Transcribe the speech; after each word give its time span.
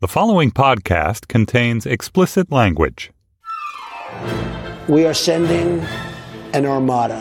The 0.00 0.06
following 0.06 0.52
podcast 0.52 1.26
contains 1.26 1.84
explicit 1.84 2.52
language. 2.52 3.10
We 4.86 5.04
are 5.06 5.12
sending 5.12 5.80
an 6.52 6.66
armada, 6.66 7.20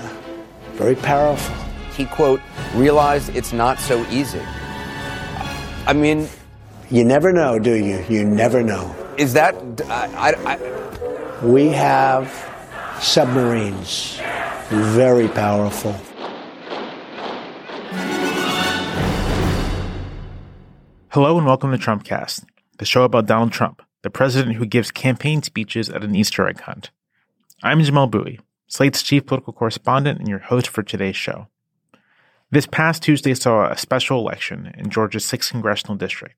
very 0.73 0.93
powerful. 0.95 1.55
He, 1.95 2.05
quote, 2.05 2.39
realized 2.75 3.35
it's 3.35 3.51
not 3.51 3.79
so 3.79 4.05
easy. 4.11 4.41
I 5.87 5.93
mean, 5.93 6.29
You 6.91 7.03
never 7.03 7.33
know, 7.33 7.57
do 7.57 7.73
you? 7.73 8.05
You 8.07 8.23
never 8.23 8.61
know. 8.61 8.95
is 9.17 9.33
that. 9.33 9.55
I, 9.89 10.35
I, 10.45 10.53
I, 10.53 11.45
We 11.45 11.69
have 11.69 12.29
submarines, 13.01 14.19
very 14.69 15.27
powerful. 15.29 15.95
Hello 21.09 21.37
and 21.37 21.47
welcome 21.47 21.71
to 21.71 21.77
Trumpcast, 21.77 22.43
the 22.77 22.85
show 22.85 23.03
about 23.03 23.25
Donald 23.25 23.51
Trump, 23.51 23.81
the 24.03 24.09
president 24.09 24.55
who 24.55 24.65
gives 24.65 24.91
campaign 24.91 25.41
speeches 25.41 25.89
at 25.89 26.03
an 26.03 26.15
Easter 26.15 26.47
egg 26.47 26.61
hunt. 26.61 26.91
I'm 27.63 27.81
Jamelle 27.81 28.11
Bouie, 28.11 28.39
Slate's 28.67 29.01
chief 29.01 29.25
political 29.25 29.53
correspondent 29.53 30.19
and 30.19 30.27
your 30.27 30.39
host 30.39 30.67
for 30.67 30.83
today's 30.83 31.15
show. 31.15 31.47
This 32.51 32.67
past 32.67 33.03
Tuesday 33.03 33.33
saw 33.33 33.69
a 33.69 33.77
special 33.77 34.19
election 34.19 34.73
in 34.77 34.89
Georgia's 34.89 35.25
6th 35.25 35.51
congressional 35.51 35.97
district, 35.97 36.35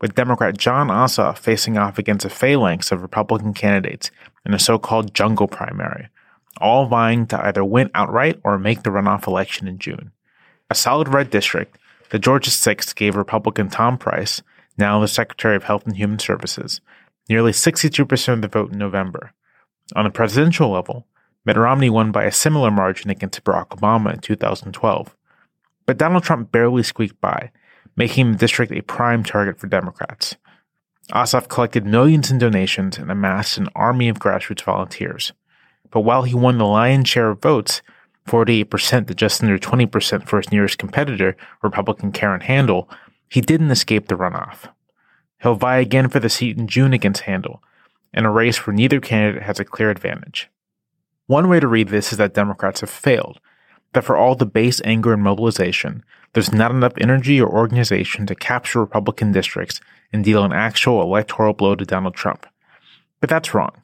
with 0.00 0.14
Democrat 0.14 0.56
Jon 0.56 0.88
Ossoff 0.88 1.38
facing 1.38 1.76
off 1.76 1.98
against 1.98 2.26
a 2.26 2.30
phalanx 2.30 2.92
of 2.92 3.02
Republican 3.02 3.54
candidates 3.54 4.10
in 4.44 4.54
a 4.54 4.58
so-called 4.58 5.14
jungle 5.14 5.48
primary, 5.48 6.08
all 6.60 6.86
vying 6.86 7.26
to 7.26 7.46
either 7.46 7.64
win 7.64 7.90
outright 7.94 8.38
or 8.44 8.58
make 8.58 8.82
the 8.82 8.90
runoff 8.90 9.26
election 9.26 9.66
in 9.66 9.78
June. 9.78 10.12
A 10.70 10.74
solid 10.74 11.08
red 11.08 11.30
district, 11.30 11.78
the 12.10 12.18
Georgia 12.18 12.50
6th 12.50 12.94
gave 12.94 13.16
Republican 13.16 13.68
Tom 13.68 13.98
Price, 13.98 14.42
now 14.78 15.00
the 15.00 15.08
Secretary 15.08 15.56
of 15.56 15.64
Health 15.64 15.86
and 15.86 15.96
Human 15.96 16.18
Services, 16.18 16.80
nearly 17.28 17.52
62% 17.52 18.32
of 18.32 18.42
the 18.42 18.48
vote 18.48 18.72
in 18.72 18.78
November. 18.78 19.32
On 19.96 20.04
the 20.04 20.10
presidential 20.10 20.70
level, 20.70 21.06
Mitt 21.44 21.56
Romney 21.56 21.90
won 21.90 22.12
by 22.12 22.24
a 22.24 22.32
similar 22.32 22.70
margin 22.70 23.10
against 23.10 23.42
Barack 23.44 23.68
Obama 23.68 24.12
in 24.12 24.20
2012. 24.20 25.16
But 25.86 25.98
Donald 25.98 26.22
Trump 26.22 26.52
barely 26.52 26.82
squeaked 26.82 27.20
by, 27.20 27.50
making 27.96 28.32
the 28.32 28.38
district 28.38 28.72
a 28.72 28.82
prime 28.82 29.24
target 29.24 29.58
for 29.58 29.66
Democrats. 29.66 30.36
Ossoff 31.12 31.48
collected 31.48 31.86
millions 31.86 32.30
in 32.30 32.38
donations 32.38 32.98
and 32.98 33.10
amassed 33.10 33.56
an 33.56 33.68
army 33.74 34.08
of 34.08 34.18
grassroots 34.18 34.62
volunteers. 34.62 35.32
But 35.90 36.00
while 36.00 36.24
he 36.24 36.34
won 36.34 36.58
the 36.58 36.66
lion's 36.66 37.08
share 37.08 37.30
of 37.30 37.40
votes, 37.40 37.80
48% 38.26 39.06
to 39.06 39.14
just 39.14 39.42
under 39.42 39.58
20% 39.58 40.28
for 40.28 40.36
his 40.36 40.52
nearest 40.52 40.76
competitor, 40.76 41.34
Republican 41.62 42.12
Karen 42.12 42.42
Handel, 42.42 42.90
he 43.28 43.40
didn't 43.40 43.70
escape 43.70 44.08
the 44.08 44.16
runoff. 44.16 44.72
He'll 45.42 45.54
vie 45.54 45.78
again 45.78 46.08
for 46.08 46.20
the 46.20 46.28
seat 46.28 46.58
in 46.58 46.66
June 46.66 46.92
against 46.92 47.22
Handel, 47.22 47.62
in 48.12 48.24
a 48.24 48.30
race 48.30 48.66
where 48.66 48.74
neither 48.74 49.00
candidate 49.00 49.42
has 49.42 49.60
a 49.60 49.64
clear 49.64 49.90
advantage. 49.90 50.48
One 51.26 51.48
way 51.48 51.60
to 51.60 51.68
read 51.68 51.88
this 51.88 52.10
is 52.10 52.18
that 52.18 52.34
Democrats 52.34 52.80
have 52.80 52.90
failed, 52.90 53.38
that 53.92 54.04
for 54.04 54.16
all 54.16 54.34
the 54.34 54.46
base 54.46 54.80
anger 54.84 55.12
and 55.12 55.22
mobilization, 55.22 56.04
there's 56.32 56.52
not 56.52 56.70
enough 56.70 56.92
energy 56.98 57.40
or 57.40 57.48
organization 57.48 58.26
to 58.26 58.34
capture 58.34 58.80
Republican 58.80 59.32
districts 59.32 59.80
and 60.12 60.24
deal 60.24 60.44
an 60.44 60.52
actual 60.52 61.02
electoral 61.02 61.52
blow 61.52 61.74
to 61.74 61.84
Donald 61.84 62.14
Trump. 62.14 62.46
But 63.20 63.30
that's 63.30 63.54
wrong. 63.54 63.82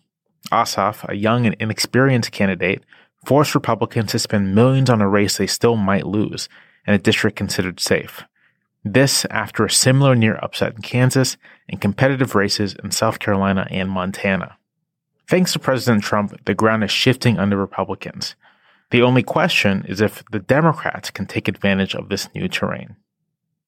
Ossoff, 0.50 1.09
a 1.09 1.16
young 1.16 1.47
and 1.47 1.56
inexperienced 1.59 2.33
candidate, 2.33 2.83
forced 3.25 3.54
Republicans 3.54 4.12
to 4.12 4.19
spend 4.19 4.54
millions 4.54 4.91
on 4.91 5.00
a 5.00 5.09
race 5.09 5.38
they 5.38 5.47
still 5.47 5.77
might 5.77 6.06
lose 6.06 6.49
in 6.87 6.94
a 6.94 6.99
district 6.99 7.37
considered 7.37 7.81
safe. 7.81 8.25
This 8.84 9.25
after 9.31 9.65
a 9.65 9.71
similar 9.71 10.15
near 10.15 10.37
upset 10.37 10.75
in 10.75 10.83
Kansas 10.83 11.39
and 11.71 11.81
competitive 11.81 12.34
races 12.34 12.77
in 12.84 12.91
South 12.91 13.19
Carolina 13.19 13.67
and 13.71 13.89
Montana. 13.89 14.59
Thanks 15.27 15.55
to 15.55 15.59
President 15.59 16.05
Trump, 16.05 16.45
the 16.45 16.55
ground 16.55 16.84
is 16.84 16.91
shifting 16.91 17.39
under 17.39 17.56
Republicans. 17.56 18.34
The 18.91 19.00
only 19.00 19.22
question 19.22 19.87
is 19.89 20.03
if 20.03 20.22
the 20.31 20.39
Democrats 20.39 21.11
can 21.11 21.25
take 21.25 21.49
advantage 21.49 21.95
of 21.95 22.11
this 22.11 22.28
new 22.34 22.47
terrain. 22.47 22.97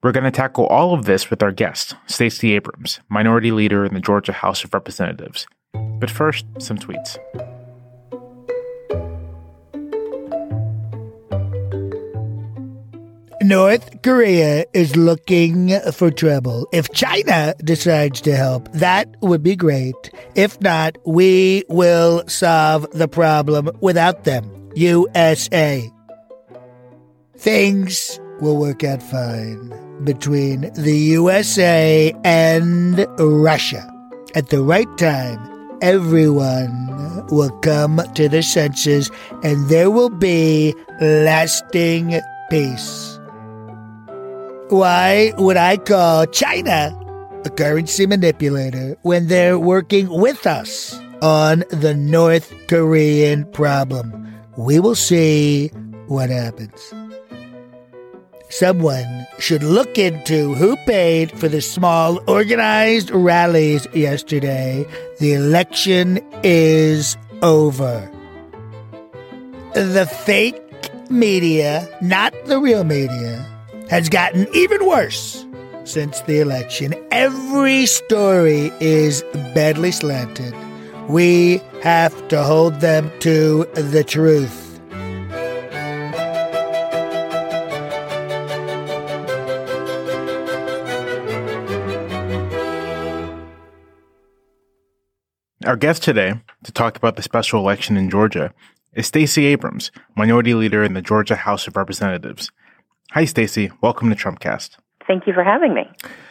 We're 0.02 0.12
going 0.12 0.24
to 0.24 0.30
tackle 0.30 0.66
all 0.66 0.92
of 0.92 1.06
this 1.06 1.30
with 1.30 1.42
our 1.42 1.50
guest, 1.50 1.96
Stacey 2.06 2.52
Abrams, 2.52 3.00
minority 3.08 3.50
leader 3.50 3.86
in 3.86 3.94
the 3.94 4.00
Georgia 4.00 4.32
House 4.32 4.64
of 4.64 4.74
Representatives. 4.74 5.46
But 5.72 6.10
first, 6.10 6.44
some 6.58 6.76
tweets. 6.76 7.16
North 13.46 14.02
Korea 14.02 14.64
is 14.74 14.96
looking 14.96 15.70
for 15.92 16.10
trouble. 16.10 16.66
If 16.72 16.90
China 16.90 17.54
decides 17.62 18.20
to 18.22 18.34
help, 18.34 18.68
that 18.72 19.06
would 19.20 19.44
be 19.44 19.54
great. 19.54 19.94
If 20.34 20.60
not, 20.60 20.98
we 21.06 21.62
will 21.68 22.24
solve 22.26 22.90
the 22.90 23.06
problem 23.06 23.70
without 23.80 24.24
them. 24.24 24.50
USA. 24.74 25.88
Things 27.36 28.18
will 28.40 28.56
work 28.56 28.82
out 28.82 29.00
fine 29.00 29.72
between 30.02 30.72
the 30.74 30.96
USA 31.14 32.12
and 32.24 33.06
Russia. 33.16 33.86
At 34.34 34.48
the 34.48 34.60
right 34.60 34.90
time, 34.98 35.38
everyone 35.82 37.26
will 37.30 37.56
come 37.60 38.02
to 38.16 38.28
their 38.28 38.42
senses 38.42 39.08
and 39.44 39.68
there 39.68 39.92
will 39.92 40.10
be 40.10 40.74
lasting 41.00 42.20
peace. 42.50 43.15
Why 44.68 45.32
would 45.38 45.56
I 45.56 45.76
call 45.76 46.26
China 46.26 46.90
a 47.44 47.50
currency 47.50 48.04
manipulator 48.04 48.96
when 49.02 49.28
they're 49.28 49.60
working 49.60 50.08
with 50.08 50.44
us 50.44 50.98
on 51.22 51.62
the 51.70 51.94
North 51.94 52.52
Korean 52.66 53.44
problem? 53.52 54.34
We 54.56 54.80
will 54.80 54.96
see 54.96 55.68
what 56.08 56.30
happens. 56.30 56.92
Someone 58.48 59.28
should 59.38 59.62
look 59.62 59.98
into 59.98 60.54
who 60.54 60.76
paid 60.78 61.38
for 61.38 61.46
the 61.46 61.60
small 61.60 62.18
organized 62.28 63.12
rallies 63.12 63.86
yesterday. 63.94 64.84
The 65.20 65.34
election 65.34 66.18
is 66.42 67.16
over. 67.40 68.10
The 69.74 70.06
fake 70.06 70.60
media, 71.08 71.88
not 72.02 72.34
the 72.46 72.58
real 72.58 72.82
media, 72.82 73.46
has 73.88 74.08
gotten 74.08 74.48
even 74.54 74.86
worse 74.86 75.46
since 75.84 76.20
the 76.22 76.40
election. 76.40 76.94
Every 77.10 77.86
story 77.86 78.72
is 78.80 79.22
badly 79.54 79.92
slanted. 79.92 80.54
We 81.08 81.58
have 81.82 82.28
to 82.28 82.42
hold 82.42 82.80
them 82.80 83.12
to 83.20 83.64
the 83.74 84.02
truth. 84.02 84.62
Our 95.64 95.76
guest 95.76 96.02
today 96.04 96.34
to 96.62 96.72
talk 96.72 96.96
about 96.96 97.16
the 97.16 97.22
special 97.22 97.60
election 97.60 97.96
in 97.96 98.08
Georgia 98.08 98.52
is 98.92 99.06
Stacey 99.08 99.46
Abrams, 99.46 99.90
minority 100.16 100.54
leader 100.54 100.82
in 100.84 100.94
the 100.94 101.02
Georgia 101.02 101.34
House 101.34 101.66
of 101.66 101.76
Representatives. 101.76 102.50
Hi, 103.12 103.24
Stacey. 103.24 103.70
Welcome 103.80 104.10
to 104.10 104.16
Trumpcast. 104.16 104.76
Thank 105.06 105.26
you 105.26 105.32
for 105.32 105.44
having 105.44 105.74
me. 105.74 105.88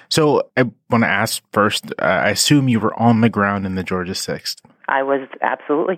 So, 0.09 0.49
I 0.57 0.63
want 0.89 1.03
to 1.03 1.09
ask 1.09 1.41
first. 1.51 1.85
Uh, 1.97 2.05
I 2.05 2.29
assume 2.29 2.67
you 2.67 2.79
were 2.79 2.93
on 2.99 3.21
the 3.21 3.29
ground 3.29 3.65
in 3.65 3.75
the 3.75 3.83
Georgia 3.83 4.13
Sixth. 4.13 4.61
I 4.87 5.01
was 5.01 5.27
absolutely. 5.41 5.97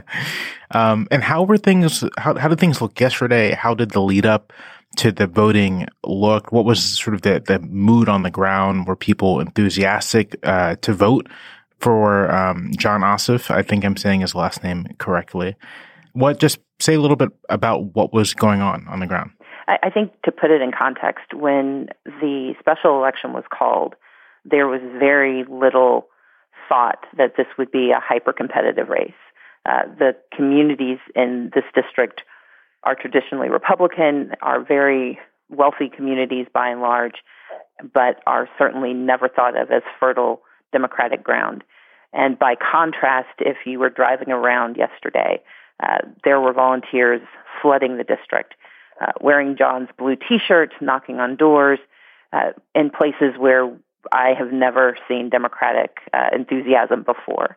um, 0.70 1.08
and 1.10 1.24
how 1.24 1.42
were 1.42 1.56
things? 1.56 2.04
How 2.18 2.36
how 2.36 2.48
did 2.48 2.60
things 2.60 2.80
look 2.80 3.00
yesterday? 3.00 3.52
How 3.52 3.74
did 3.74 3.90
the 3.90 4.00
lead 4.00 4.26
up 4.26 4.52
to 4.98 5.10
the 5.10 5.26
voting 5.26 5.88
look? 6.04 6.52
What 6.52 6.66
was 6.66 6.82
sort 6.82 7.14
of 7.14 7.22
the 7.22 7.42
the 7.44 7.58
mood 7.58 8.08
on 8.08 8.22
the 8.22 8.30
ground? 8.30 8.86
Were 8.86 8.96
people 8.96 9.40
enthusiastic 9.40 10.36
uh, 10.44 10.76
to 10.82 10.92
vote 10.92 11.28
for 11.80 12.30
um, 12.30 12.70
Jon 12.76 13.00
Ossoff? 13.00 13.50
I 13.50 13.62
think 13.62 13.84
I'm 13.84 13.96
saying 13.96 14.20
his 14.20 14.34
last 14.34 14.62
name 14.62 14.86
correctly. 14.98 15.56
What? 16.12 16.38
Just 16.38 16.60
say 16.78 16.94
a 16.94 17.00
little 17.00 17.16
bit 17.16 17.30
about 17.48 17.94
what 17.94 18.12
was 18.12 18.34
going 18.34 18.60
on 18.60 18.86
on 18.88 19.00
the 19.00 19.06
ground. 19.06 19.30
I, 19.68 19.78
I 19.84 19.90
think 19.90 20.12
to 20.22 20.32
put 20.32 20.50
it 20.50 20.60
in 20.60 20.72
context, 20.72 21.34
when 21.34 21.88
the 22.04 22.54
special 22.60 22.96
election 22.96 23.32
was 23.32 23.44
called, 23.52 23.94
there 24.44 24.66
was 24.66 24.80
very 24.98 25.44
little 25.48 26.06
thought 26.68 27.04
that 27.16 27.36
this 27.36 27.46
would 27.58 27.70
be 27.70 27.90
a 27.90 28.00
hyper 28.00 28.32
competitive 28.32 28.88
race. 28.88 29.12
Uh, 29.64 29.82
the 29.98 30.16
communities 30.34 30.98
in 31.14 31.50
this 31.54 31.64
district 31.74 32.22
are 32.84 32.94
traditionally 32.94 33.48
Republican, 33.48 34.32
are 34.42 34.62
very 34.62 35.18
wealthy 35.48 35.88
communities 35.88 36.46
by 36.52 36.68
and 36.68 36.80
large, 36.80 37.16
but 37.92 38.20
are 38.26 38.48
certainly 38.58 38.94
never 38.94 39.28
thought 39.28 39.56
of 39.60 39.70
as 39.70 39.82
fertile 39.98 40.40
Democratic 40.72 41.22
ground. 41.22 41.64
And 42.12 42.38
by 42.38 42.54
contrast, 42.54 43.28
if 43.40 43.58
you 43.66 43.78
were 43.78 43.90
driving 43.90 44.30
around 44.30 44.76
yesterday, 44.76 45.42
uh, 45.82 45.98
there 46.24 46.40
were 46.40 46.52
volunteers 46.52 47.20
flooding 47.60 47.98
the 47.98 48.04
district, 48.04 48.54
uh, 49.00 49.12
wearing 49.20 49.56
Jon's 49.56 49.88
blue 49.98 50.16
T-shirts, 50.16 50.74
knocking 50.80 51.20
on 51.20 51.36
doors, 51.36 51.78
uh, 52.32 52.52
in 52.74 52.90
places 52.90 53.34
where 53.38 53.70
I 54.12 54.34
have 54.38 54.52
never 54.52 54.96
seen 55.08 55.30
Democratic 55.30 55.98
uh, 56.12 56.28
enthusiasm 56.32 57.02
before. 57.02 57.56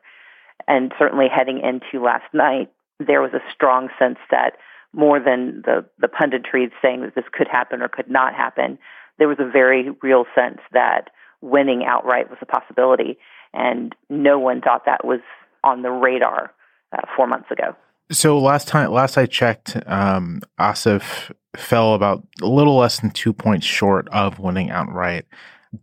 And 0.67 0.93
certainly 0.99 1.27
heading 1.27 1.59
into 1.59 2.03
last 2.03 2.33
night, 2.33 2.71
there 2.99 3.21
was 3.21 3.33
a 3.33 3.41
strong 3.53 3.89
sense 3.97 4.19
that 4.29 4.57
more 4.93 5.19
than 5.19 5.61
the, 5.65 5.85
the 5.99 6.07
punditry 6.07 6.69
saying 6.81 7.01
that 7.01 7.15
this 7.15 7.25
could 7.31 7.47
happen 7.47 7.81
or 7.81 7.87
could 7.87 8.09
not 8.09 8.33
happen, 8.33 8.77
there 9.17 9.27
was 9.27 9.37
a 9.39 9.49
very 9.49 9.89
real 10.01 10.25
sense 10.35 10.59
that 10.73 11.09
winning 11.41 11.85
outright 11.85 12.29
was 12.29 12.39
a 12.41 12.45
possibility. 12.45 13.17
And 13.53 13.95
no 14.09 14.39
one 14.39 14.61
thought 14.61 14.85
that 14.85 15.05
was 15.05 15.21
on 15.63 15.81
the 15.81 15.91
radar 15.91 16.51
uh, 16.91 17.01
four 17.15 17.27
months 17.27 17.51
ago. 17.51 17.75
So 18.11 18.39
last 18.39 18.67
time, 18.67 18.91
last 18.91 19.17
I 19.17 19.25
checked, 19.25 19.77
um, 19.85 20.41
Ossoff 20.59 21.31
fell 21.55 21.93
about 21.93 22.25
a 22.41 22.47
little 22.47 22.77
less 22.77 22.99
than 22.99 23.11
two 23.11 23.33
points 23.33 23.65
short 23.65 24.07
of 24.09 24.39
winning 24.39 24.71
outright. 24.71 25.25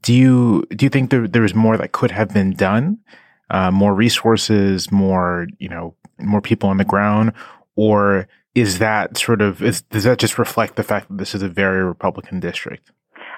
Do 0.02 0.12
you 0.12 0.64
do 0.70 0.84
you 0.84 0.90
think 0.90 1.10
there 1.10 1.28
there 1.28 1.42
was 1.42 1.54
more 1.54 1.76
that 1.76 1.92
could 1.92 2.10
have 2.10 2.34
been 2.34 2.52
done, 2.52 2.98
uh, 3.50 3.70
more 3.70 3.94
resources, 3.94 4.90
more 4.90 5.46
you 5.58 5.68
know, 5.68 5.94
more 6.18 6.40
people 6.40 6.68
on 6.68 6.78
the 6.78 6.84
ground, 6.84 7.32
or 7.76 8.26
is 8.56 8.80
that 8.80 9.16
sort 9.16 9.40
of 9.40 9.62
is, 9.62 9.82
does 9.82 10.04
that 10.04 10.18
just 10.18 10.38
reflect 10.38 10.74
the 10.74 10.82
fact 10.82 11.08
that 11.08 11.18
this 11.18 11.34
is 11.34 11.42
a 11.42 11.48
very 11.48 11.84
Republican 11.84 12.40
district? 12.40 12.90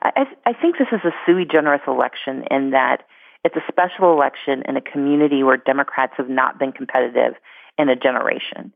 I, 0.02 0.24
I 0.46 0.52
think 0.54 0.78
this 0.78 0.88
is 0.92 1.00
a 1.04 1.10
sui 1.26 1.44
generis 1.44 1.82
election 1.86 2.44
in 2.50 2.70
that 2.70 3.02
it's 3.44 3.56
a 3.56 3.62
special 3.68 4.12
election 4.12 4.62
in 4.66 4.76
a 4.76 4.80
community 4.80 5.42
where 5.42 5.58
Democrats 5.58 6.14
have 6.16 6.30
not 6.30 6.58
been 6.58 6.72
competitive 6.72 7.34
in 7.78 7.88
a 7.88 7.96
generation. 7.96 8.72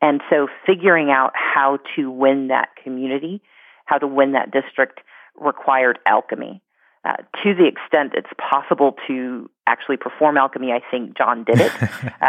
And 0.00 0.20
so 0.30 0.48
figuring 0.66 1.10
out 1.10 1.32
how 1.34 1.78
to 1.96 2.10
win 2.10 2.48
that 2.48 2.68
community, 2.82 3.40
how 3.86 3.98
to 3.98 4.06
win 4.06 4.32
that 4.32 4.50
district 4.50 5.00
required 5.36 5.98
alchemy. 6.06 6.60
Uh, 7.04 7.16
to 7.42 7.54
the 7.54 7.66
extent 7.66 8.12
it's 8.14 8.30
possible 8.38 8.96
to 9.06 9.50
actually 9.66 9.96
perform 9.96 10.36
alchemy, 10.36 10.72
I 10.72 10.80
think 10.90 11.16
Jon 11.16 11.44
did 11.44 11.60
it. 11.60 11.72
uh, 11.82 12.08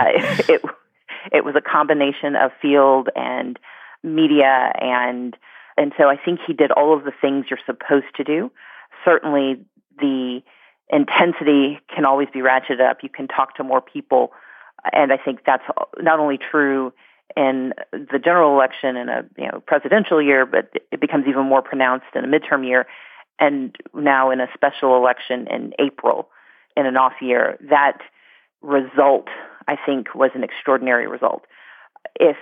it, 0.50 0.62
it 1.32 1.46
was 1.46 1.56
a 1.56 1.62
combination 1.62 2.36
of 2.36 2.52
field 2.62 3.10
and 3.16 3.58
media 4.04 4.72
and 4.80 5.36
and 5.78 5.92
so 5.98 6.08
I 6.08 6.16
think 6.16 6.40
he 6.46 6.54
did 6.54 6.72
all 6.72 6.96
of 6.96 7.04
the 7.04 7.12
things 7.12 7.48
you're 7.50 7.60
supposed 7.66 8.16
to 8.16 8.24
do. 8.24 8.50
Certainly 9.04 9.66
the 10.00 10.42
intensity 10.90 11.80
can 11.94 12.06
always 12.06 12.30
be 12.34 12.40
ratcheted 12.40 12.80
up. 12.80 13.00
You 13.04 13.10
can 13.10 13.28
talk 13.28 13.58
to 13.58 13.64
more 13.64 13.82
people 13.82 14.32
and 14.94 15.12
I 15.12 15.18
think 15.18 15.42
that's 15.46 15.64
not 16.00 16.20
only 16.20 16.38
true 16.38 16.94
in 17.36 17.74
the 17.92 18.20
general 18.24 18.54
election 18.54 18.96
in 18.96 19.10
a 19.10 19.24
you 19.38 19.48
know 19.48 19.62
presidential 19.66 20.22
year, 20.22 20.46
but 20.46 20.72
it 20.92 21.02
becomes 21.02 21.26
even 21.28 21.46
more 21.46 21.62
pronounced 21.62 22.06
in 22.14 22.24
a 22.24 22.28
midterm 22.28 22.66
year, 22.66 22.86
and 23.40 23.76
now 23.94 24.32
in 24.32 24.40
a 24.40 24.48
special 24.54 24.96
election 24.96 25.48
in 25.50 25.74
April 25.80 26.30
in 26.78 26.86
an 26.86 26.98
off 26.98 27.14
year. 27.22 27.58
That 27.70 28.00
result, 28.62 29.28
I 29.68 29.76
think, 29.84 30.14
was 30.16 30.32
an 30.36 30.44
extraordinary 30.44 31.08
result. 31.08 31.44
If 32.20 32.38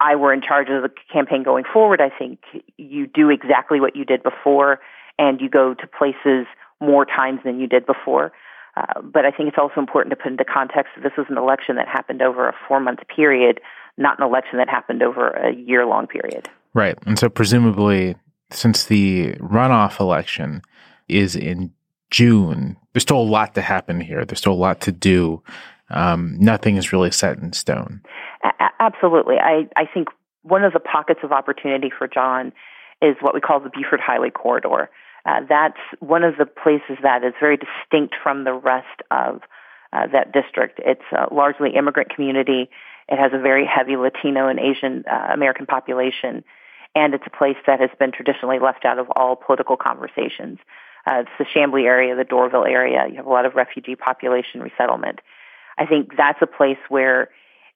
I 0.00 0.16
were 0.16 0.32
in 0.32 0.42
charge 0.42 0.68
of 0.68 0.82
the 0.82 0.90
campaign 1.12 1.42
going 1.42 1.64
forward, 1.72 2.00
I 2.00 2.10
think 2.16 2.40
you 2.76 3.06
do 3.06 3.30
exactly 3.30 3.80
what 3.80 3.96
you 3.96 4.04
did 4.04 4.22
before, 4.22 4.80
and 5.18 5.40
you 5.40 5.48
go 5.48 5.74
to 5.74 5.86
places 5.86 6.46
more 6.80 7.04
times 7.04 7.40
than 7.44 7.58
you 7.58 7.66
did 7.66 7.86
before. 7.86 8.32
Uh, 8.76 9.00
but 9.02 9.24
I 9.24 9.30
think 9.30 9.48
it's 9.48 9.58
also 9.58 9.80
important 9.80 10.10
to 10.10 10.16
put 10.16 10.32
into 10.32 10.44
context 10.44 10.92
that 10.96 11.02
this 11.02 11.12
was 11.16 11.26
an 11.28 11.38
election 11.38 11.76
that 11.76 11.88
happened 11.88 12.22
over 12.22 12.48
a 12.48 12.54
four 12.66 12.80
month 12.80 13.00
period, 13.14 13.60
not 13.96 14.18
an 14.18 14.24
election 14.24 14.58
that 14.58 14.68
happened 14.68 15.02
over 15.02 15.30
a 15.30 15.54
year 15.54 15.86
long 15.86 16.06
period. 16.06 16.48
Right. 16.74 16.96
And 17.06 17.18
so, 17.18 17.28
presumably, 17.28 18.16
since 18.50 18.84
the 18.84 19.32
runoff 19.34 20.00
election 20.00 20.62
is 21.08 21.34
in 21.34 21.72
June, 22.10 22.76
there's 22.92 23.02
still 23.02 23.20
a 23.20 23.22
lot 23.22 23.54
to 23.54 23.62
happen 23.62 24.00
here. 24.00 24.24
There's 24.24 24.38
still 24.38 24.52
a 24.52 24.54
lot 24.54 24.80
to 24.82 24.92
do. 24.92 25.42
Um, 25.90 26.36
nothing 26.38 26.76
is 26.76 26.92
really 26.92 27.10
set 27.10 27.38
in 27.38 27.52
stone. 27.52 28.02
A- 28.44 28.70
absolutely. 28.80 29.36
I, 29.36 29.68
I 29.76 29.84
think 29.92 30.08
one 30.42 30.64
of 30.64 30.72
the 30.72 30.80
pockets 30.80 31.20
of 31.22 31.32
opportunity 31.32 31.90
for 31.96 32.06
Jon 32.06 32.52
is 33.00 33.16
what 33.20 33.34
we 33.34 33.40
call 33.40 33.60
the 33.60 33.70
Buford 33.70 34.00
Highway 34.00 34.30
Corridor. 34.30 34.90
Uh, 35.26 35.40
that's 35.48 35.78
one 36.00 36.24
of 36.24 36.36
the 36.36 36.46
places 36.46 36.96
that 37.02 37.24
is 37.24 37.34
very 37.40 37.58
distinct 37.58 38.14
from 38.22 38.44
the 38.44 38.52
rest 38.52 39.02
of 39.10 39.42
uh, 39.92 40.06
that 40.12 40.32
district. 40.32 40.80
It's 40.84 41.02
a 41.12 41.32
largely 41.32 41.70
immigrant 41.74 42.14
community. 42.14 42.70
It 43.08 43.18
has 43.18 43.32
a 43.32 43.38
very 43.38 43.66
heavy 43.66 43.96
Latino 43.96 44.48
and 44.48 44.58
Asian 44.58 45.04
uh, 45.10 45.28
American 45.32 45.66
population, 45.66 46.44
and 46.94 47.14
it's 47.14 47.24
a 47.26 47.36
place 47.36 47.56
that 47.66 47.80
has 47.80 47.90
been 47.98 48.12
traditionally 48.12 48.58
left 48.58 48.84
out 48.84 48.98
of 48.98 49.06
all 49.16 49.36
political 49.36 49.76
conversations. 49.76 50.58
Uh, 51.06 51.20
it's 51.20 51.30
the 51.38 51.44
Chamblee 51.44 51.84
area, 51.84 52.14
the 52.14 52.24
Doraville 52.24 52.68
area. 52.68 53.06
You 53.08 53.16
have 53.16 53.26
a 53.26 53.30
lot 53.30 53.46
of 53.46 53.54
refugee 53.54 53.96
population 53.96 54.60
resettlement. 54.60 55.20
I 55.78 55.86
think 55.86 56.16
that's 56.16 56.42
a 56.42 56.46
place 56.46 56.78
where 56.88 57.30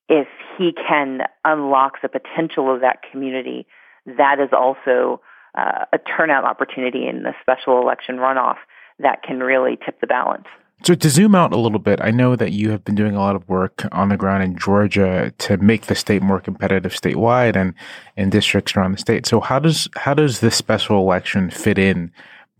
if 0.08 0.28
he 0.58 0.72
can 0.72 1.22
unlock 1.44 2.02
the 2.02 2.08
potential 2.08 2.72
of 2.74 2.80
that 2.82 2.98
community, 3.10 3.66
that 4.04 4.40
is 4.40 4.50
also 4.52 5.22
uh, 5.56 5.84
a 5.92 5.98
turnout 5.98 6.44
opportunity 6.44 7.06
in 7.06 7.22
the 7.22 7.32
special 7.40 7.80
election 7.80 8.16
runoff 8.16 8.56
that 8.98 9.22
can 9.22 9.40
really 9.40 9.78
tip 9.84 10.00
the 10.00 10.06
balance. 10.06 10.46
So 10.84 10.96
to 10.96 11.10
zoom 11.10 11.36
out 11.36 11.52
a 11.52 11.58
little 11.58 11.78
bit, 11.78 12.00
I 12.02 12.10
know 12.10 12.34
that 12.34 12.50
you 12.50 12.70
have 12.70 12.84
been 12.84 12.96
doing 12.96 13.14
a 13.14 13.20
lot 13.20 13.36
of 13.36 13.48
work 13.48 13.84
on 13.92 14.08
the 14.08 14.16
ground 14.16 14.42
in 14.42 14.58
Georgia 14.58 15.32
to 15.38 15.56
make 15.58 15.86
the 15.86 15.94
state 15.94 16.22
more 16.22 16.40
competitive 16.40 16.92
statewide 16.92 17.54
and 17.54 17.74
in 18.16 18.30
districts 18.30 18.74
around 18.74 18.90
the 18.90 18.98
state. 18.98 19.24
So 19.24 19.40
how 19.40 19.60
does 19.60 19.88
how 19.94 20.12
does 20.12 20.40
this 20.40 20.56
special 20.56 20.98
election 20.98 21.50
fit 21.50 21.78
in 21.78 22.10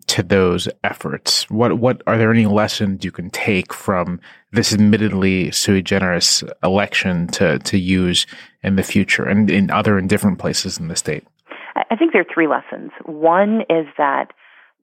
to 0.06 0.22
those 0.22 0.68
efforts? 0.84 1.50
What 1.50 1.78
what 1.78 2.00
are 2.06 2.16
there 2.16 2.30
any 2.30 2.46
lessons 2.46 3.04
you 3.04 3.10
can 3.10 3.28
take 3.30 3.74
from 3.74 4.20
this 4.52 4.72
admittedly 4.72 5.50
sui 5.50 5.82
generis 5.82 6.44
election 6.62 7.26
to 7.28 7.58
to 7.58 7.76
use 7.76 8.26
in 8.62 8.76
the 8.76 8.84
future 8.84 9.24
and 9.24 9.50
in 9.50 9.68
other 9.72 9.98
in 9.98 10.06
different 10.06 10.38
places 10.38 10.78
in 10.78 10.86
the 10.86 10.96
state? 10.96 11.26
I 11.74 11.96
think 11.96 12.12
there 12.12 12.22
are 12.22 12.34
three 12.34 12.48
lessons. 12.48 12.90
One 13.04 13.62
is 13.70 13.86
that 13.98 14.32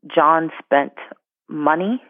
Jon 0.08 0.51
spent 0.63 0.93
money 1.48 2.01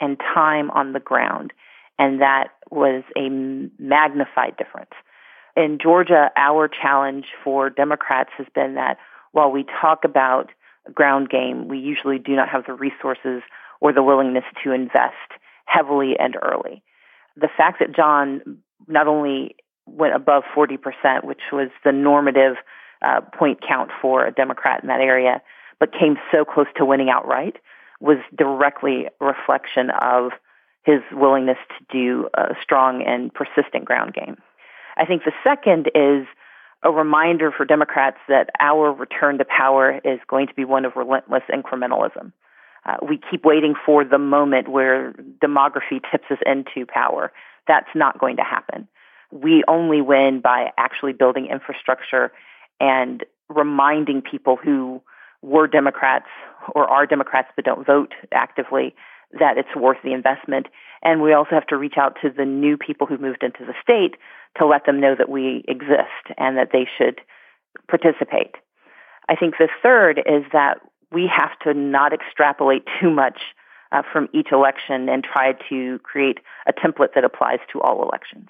and 0.00 0.18
time 0.18 0.70
on 0.70 0.92
the 0.92 1.00
ground, 1.00 1.52
and 1.98 2.20
that 2.20 2.48
was 2.70 3.02
a 3.16 3.28
magnified 3.28 4.56
difference. 4.56 4.92
In 5.56 5.78
Georgia, 5.82 6.30
our 6.36 6.68
challenge 6.68 7.26
for 7.42 7.70
Democrats 7.70 8.30
has 8.38 8.46
been 8.54 8.74
that 8.74 8.98
while 9.32 9.50
we 9.50 9.64
talk 9.80 10.04
about 10.04 10.50
ground 10.94 11.28
game, 11.28 11.68
we 11.68 11.78
usually 11.78 12.18
do 12.18 12.34
not 12.36 12.48
have 12.48 12.64
the 12.66 12.72
resources 12.72 13.42
or 13.80 13.92
the 13.92 14.02
willingness 14.02 14.44
to 14.62 14.72
invest 14.72 15.14
heavily 15.66 16.18
and 16.18 16.36
early. 16.42 16.82
The 17.36 17.48
fact 17.56 17.78
that 17.80 17.94
Jon 17.94 18.58
not 18.86 19.06
only 19.06 19.56
went 19.86 20.14
above 20.14 20.44
40%, 20.54 21.24
which 21.24 21.40
was 21.52 21.68
the 21.84 21.92
normative 21.92 22.56
uh, 23.02 23.20
point 23.20 23.60
count 23.66 23.90
for 24.00 24.26
a 24.26 24.32
Democrat 24.32 24.82
in 24.82 24.88
that 24.88 25.00
area, 25.00 25.42
but 25.78 25.92
came 25.92 26.16
so 26.30 26.44
close 26.44 26.66
to 26.76 26.84
winning 26.84 27.10
outright 27.10 27.56
was 28.00 28.18
directly 28.34 29.06
a 29.20 29.24
reflection 29.24 29.90
of 29.90 30.32
his 30.82 31.00
willingness 31.12 31.58
to 31.68 31.84
do 31.92 32.28
a 32.34 32.54
strong 32.62 33.02
and 33.02 33.32
persistent 33.32 33.84
ground 33.84 34.14
game. 34.14 34.36
I 34.96 35.04
think 35.04 35.24
the 35.24 35.32
second 35.44 35.90
is 35.94 36.26
a 36.82 36.90
reminder 36.90 37.52
for 37.52 37.64
Democrats 37.66 38.16
that 38.28 38.50
our 38.58 38.92
return 38.92 39.38
to 39.38 39.44
power 39.44 40.00
is 40.02 40.18
going 40.26 40.46
to 40.46 40.54
be 40.54 40.64
one 40.64 40.84
of 40.84 40.96
relentless 40.96 41.42
incrementalism. 41.52 42.32
Uh, 42.86 42.96
we 43.06 43.20
keep 43.30 43.44
waiting 43.44 43.74
for 43.84 44.04
the 44.04 44.18
moment 44.18 44.68
where 44.68 45.12
demography 45.42 46.00
tips 46.10 46.24
us 46.30 46.38
into 46.46 46.86
power. 46.86 47.30
That's 47.68 47.90
not 47.94 48.18
going 48.18 48.36
to 48.36 48.42
happen. 48.42 48.88
We 49.30 49.62
only 49.68 50.00
win 50.00 50.40
by 50.40 50.72
actually 50.78 51.12
building 51.12 51.46
infrastructure 51.46 52.32
and 52.80 53.24
reminding 53.48 54.22
people 54.22 54.56
who 54.56 55.02
were 55.42 55.66
Democrats 55.66 56.26
or 56.74 56.88
are 56.88 57.06
Democrats 57.06 57.48
but 57.56 57.64
don't 57.64 57.86
vote 57.86 58.12
actively 58.32 58.94
that 59.38 59.58
it's 59.58 59.74
worth 59.76 59.98
the 60.02 60.12
investment. 60.12 60.66
And 61.02 61.22
we 61.22 61.32
also 61.32 61.50
have 61.52 61.66
to 61.68 61.76
reach 61.76 61.94
out 61.96 62.16
to 62.22 62.30
the 62.30 62.44
new 62.44 62.76
people 62.76 63.06
who 63.06 63.16
moved 63.18 63.42
into 63.42 63.64
the 63.64 63.74
state 63.82 64.16
to 64.58 64.66
let 64.66 64.86
them 64.86 65.00
know 65.00 65.14
that 65.16 65.28
we 65.28 65.64
exist 65.68 66.34
and 66.36 66.56
that 66.58 66.70
they 66.72 66.86
should 66.98 67.20
participate. 67.88 68.56
I 69.28 69.36
think 69.36 69.54
the 69.58 69.68
third 69.82 70.18
is 70.18 70.44
that 70.52 70.78
we 71.12 71.30
have 71.34 71.58
to 71.60 71.74
not 71.74 72.12
extrapolate 72.12 72.84
too 73.00 73.10
much 73.10 73.38
uh, 73.92 74.02
from 74.12 74.28
each 74.32 74.48
election 74.52 75.08
and 75.08 75.24
try 75.24 75.54
to 75.68 75.98
create 76.00 76.38
a 76.66 76.72
template 76.72 77.14
that 77.14 77.24
applies 77.24 77.58
to 77.72 77.80
all 77.80 78.02
elections. 78.02 78.48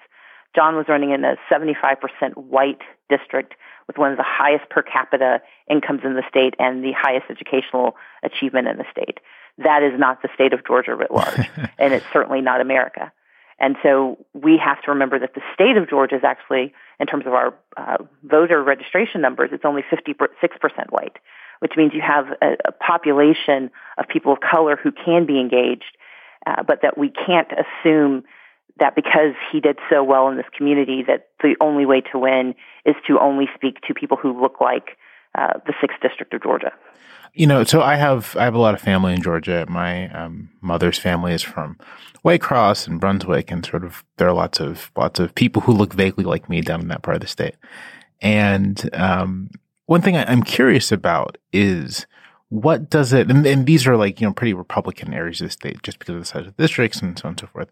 Jon 0.55 0.75
was 0.75 0.85
running 0.87 1.11
in 1.11 1.23
a 1.23 1.35
75% 1.51 1.97
white 2.35 2.81
district 3.17 3.53
with 3.87 3.97
one 3.97 4.11
of 4.11 4.17
the 4.17 4.25
highest 4.25 4.69
per 4.69 4.81
capita 4.81 5.41
incomes 5.69 6.01
in 6.03 6.13
the 6.13 6.23
state 6.29 6.55
and 6.59 6.83
the 6.83 6.93
highest 6.93 7.25
educational 7.29 7.95
achievement 8.23 8.67
in 8.67 8.77
the 8.77 8.85
state. 8.89 9.19
That 9.57 9.83
is 9.83 9.99
not 9.99 10.21
the 10.21 10.29
state 10.33 10.53
of 10.53 10.65
Georgia 10.65 10.95
writ 10.95 11.11
large, 11.11 11.49
and 11.79 11.93
it's 11.93 12.05
certainly 12.13 12.41
not 12.41 12.61
America. 12.61 13.11
And 13.59 13.75
so 13.83 14.17
we 14.33 14.57
have 14.57 14.81
to 14.83 14.91
remember 14.91 15.19
that 15.19 15.35
the 15.35 15.41
state 15.53 15.77
of 15.77 15.87
Georgia 15.87 16.15
is 16.15 16.23
actually, 16.23 16.73
in 16.99 17.05
terms 17.05 17.27
of 17.27 17.33
our 17.33 17.53
uh, 17.77 17.97
voter 18.23 18.63
registration 18.63 19.21
numbers, 19.21 19.51
it's 19.53 19.65
only 19.65 19.83
56% 19.83 20.29
white, 20.89 21.17
which 21.59 21.73
means 21.77 21.93
you 21.93 22.01
have 22.01 22.25
a, 22.41 22.57
a 22.65 22.71
population 22.71 23.69
of 23.99 24.07
people 24.07 24.33
of 24.33 24.39
color 24.39 24.79
who 24.81 24.91
can 24.91 25.27
be 25.27 25.39
engaged, 25.39 25.95
uh, 26.47 26.63
but 26.63 26.81
that 26.81 26.97
we 26.97 27.09
can't 27.09 27.49
assume 27.51 28.23
that 28.79 28.95
because 28.95 29.33
he 29.51 29.59
did 29.59 29.77
so 29.89 30.03
well 30.03 30.27
in 30.29 30.37
this 30.37 30.45
community 30.55 31.03
that 31.07 31.27
the 31.41 31.55
only 31.61 31.85
way 31.85 32.01
to 32.11 32.19
win 32.19 32.55
is 32.85 32.95
to 33.07 33.19
only 33.19 33.45
speak 33.55 33.81
to 33.87 33.93
people 33.93 34.17
who 34.17 34.39
look 34.39 34.59
like 34.59 34.97
uh, 35.37 35.53
the 35.65 35.73
sixth 35.79 35.97
district 36.01 36.33
of 36.33 36.43
Georgia. 36.43 36.71
You 37.33 37.47
know, 37.47 37.63
so 37.63 37.81
I 37.81 37.95
have 37.95 38.35
I 38.37 38.43
have 38.43 38.55
a 38.55 38.59
lot 38.59 38.73
of 38.73 38.81
family 38.81 39.13
in 39.13 39.21
Georgia. 39.21 39.65
My 39.69 40.09
um, 40.09 40.49
mother's 40.59 40.99
family 40.99 41.33
is 41.33 41.41
from 41.41 41.77
Waycross 42.25 42.87
and 42.87 42.99
Brunswick, 42.99 43.49
and 43.51 43.65
sort 43.65 43.85
of 43.85 44.03
there 44.17 44.27
are 44.27 44.33
lots 44.33 44.59
of 44.59 44.91
lots 44.97 45.19
of 45.19 45.33
people 45.33 45.61
who 45.61 45.71
look 45.71 45.93
vaguely 45.93 46.25
like 46.25 46.49
me 46.49 46.59
down 46.59 46.81
in 46.81 46.89
that 46.89 47.03
part 47.03 47.15
of 47.15 47.21
the 47.21 47.27
state. 47.27 47.55
And 48.21 48.89
um, 48.93 49.49
one 49.85 50.01
thing 50.01 50.17
I, 50.17 50.29
am 50.29 50.43
curious 50.43 50.91
about 50.91 51.37
is 51.53 52.05
what 52.49 52.89
does 52.89 53.13
it? 53.13 53.31
And, 53.31 53.45
and, 53.47 53.65
these 53.65 53.87
are 53.87 53.95
like 53.95 54.19
you 54.19 54.27
know 54.27 54.33
pretty 54.33 54.53
Republican 54.53 55.13
areas 55.13 55.39
of 55.39 55.47
the 55.47 55.51
state, 55.51 55.83
just 55.83 55.99
because 55.99 56.15
of 56.15 56.19
the 56.19 56.25
size 56.25 56.47
of 56.47 56.57
the 56.57 56.63
districts 56.63 57.01
and 57.01 57.17
so 57.17 57.27
on 57.27 57.31
and 57.31 57.39
so 57.39 57.47
forth. 57.47 57.69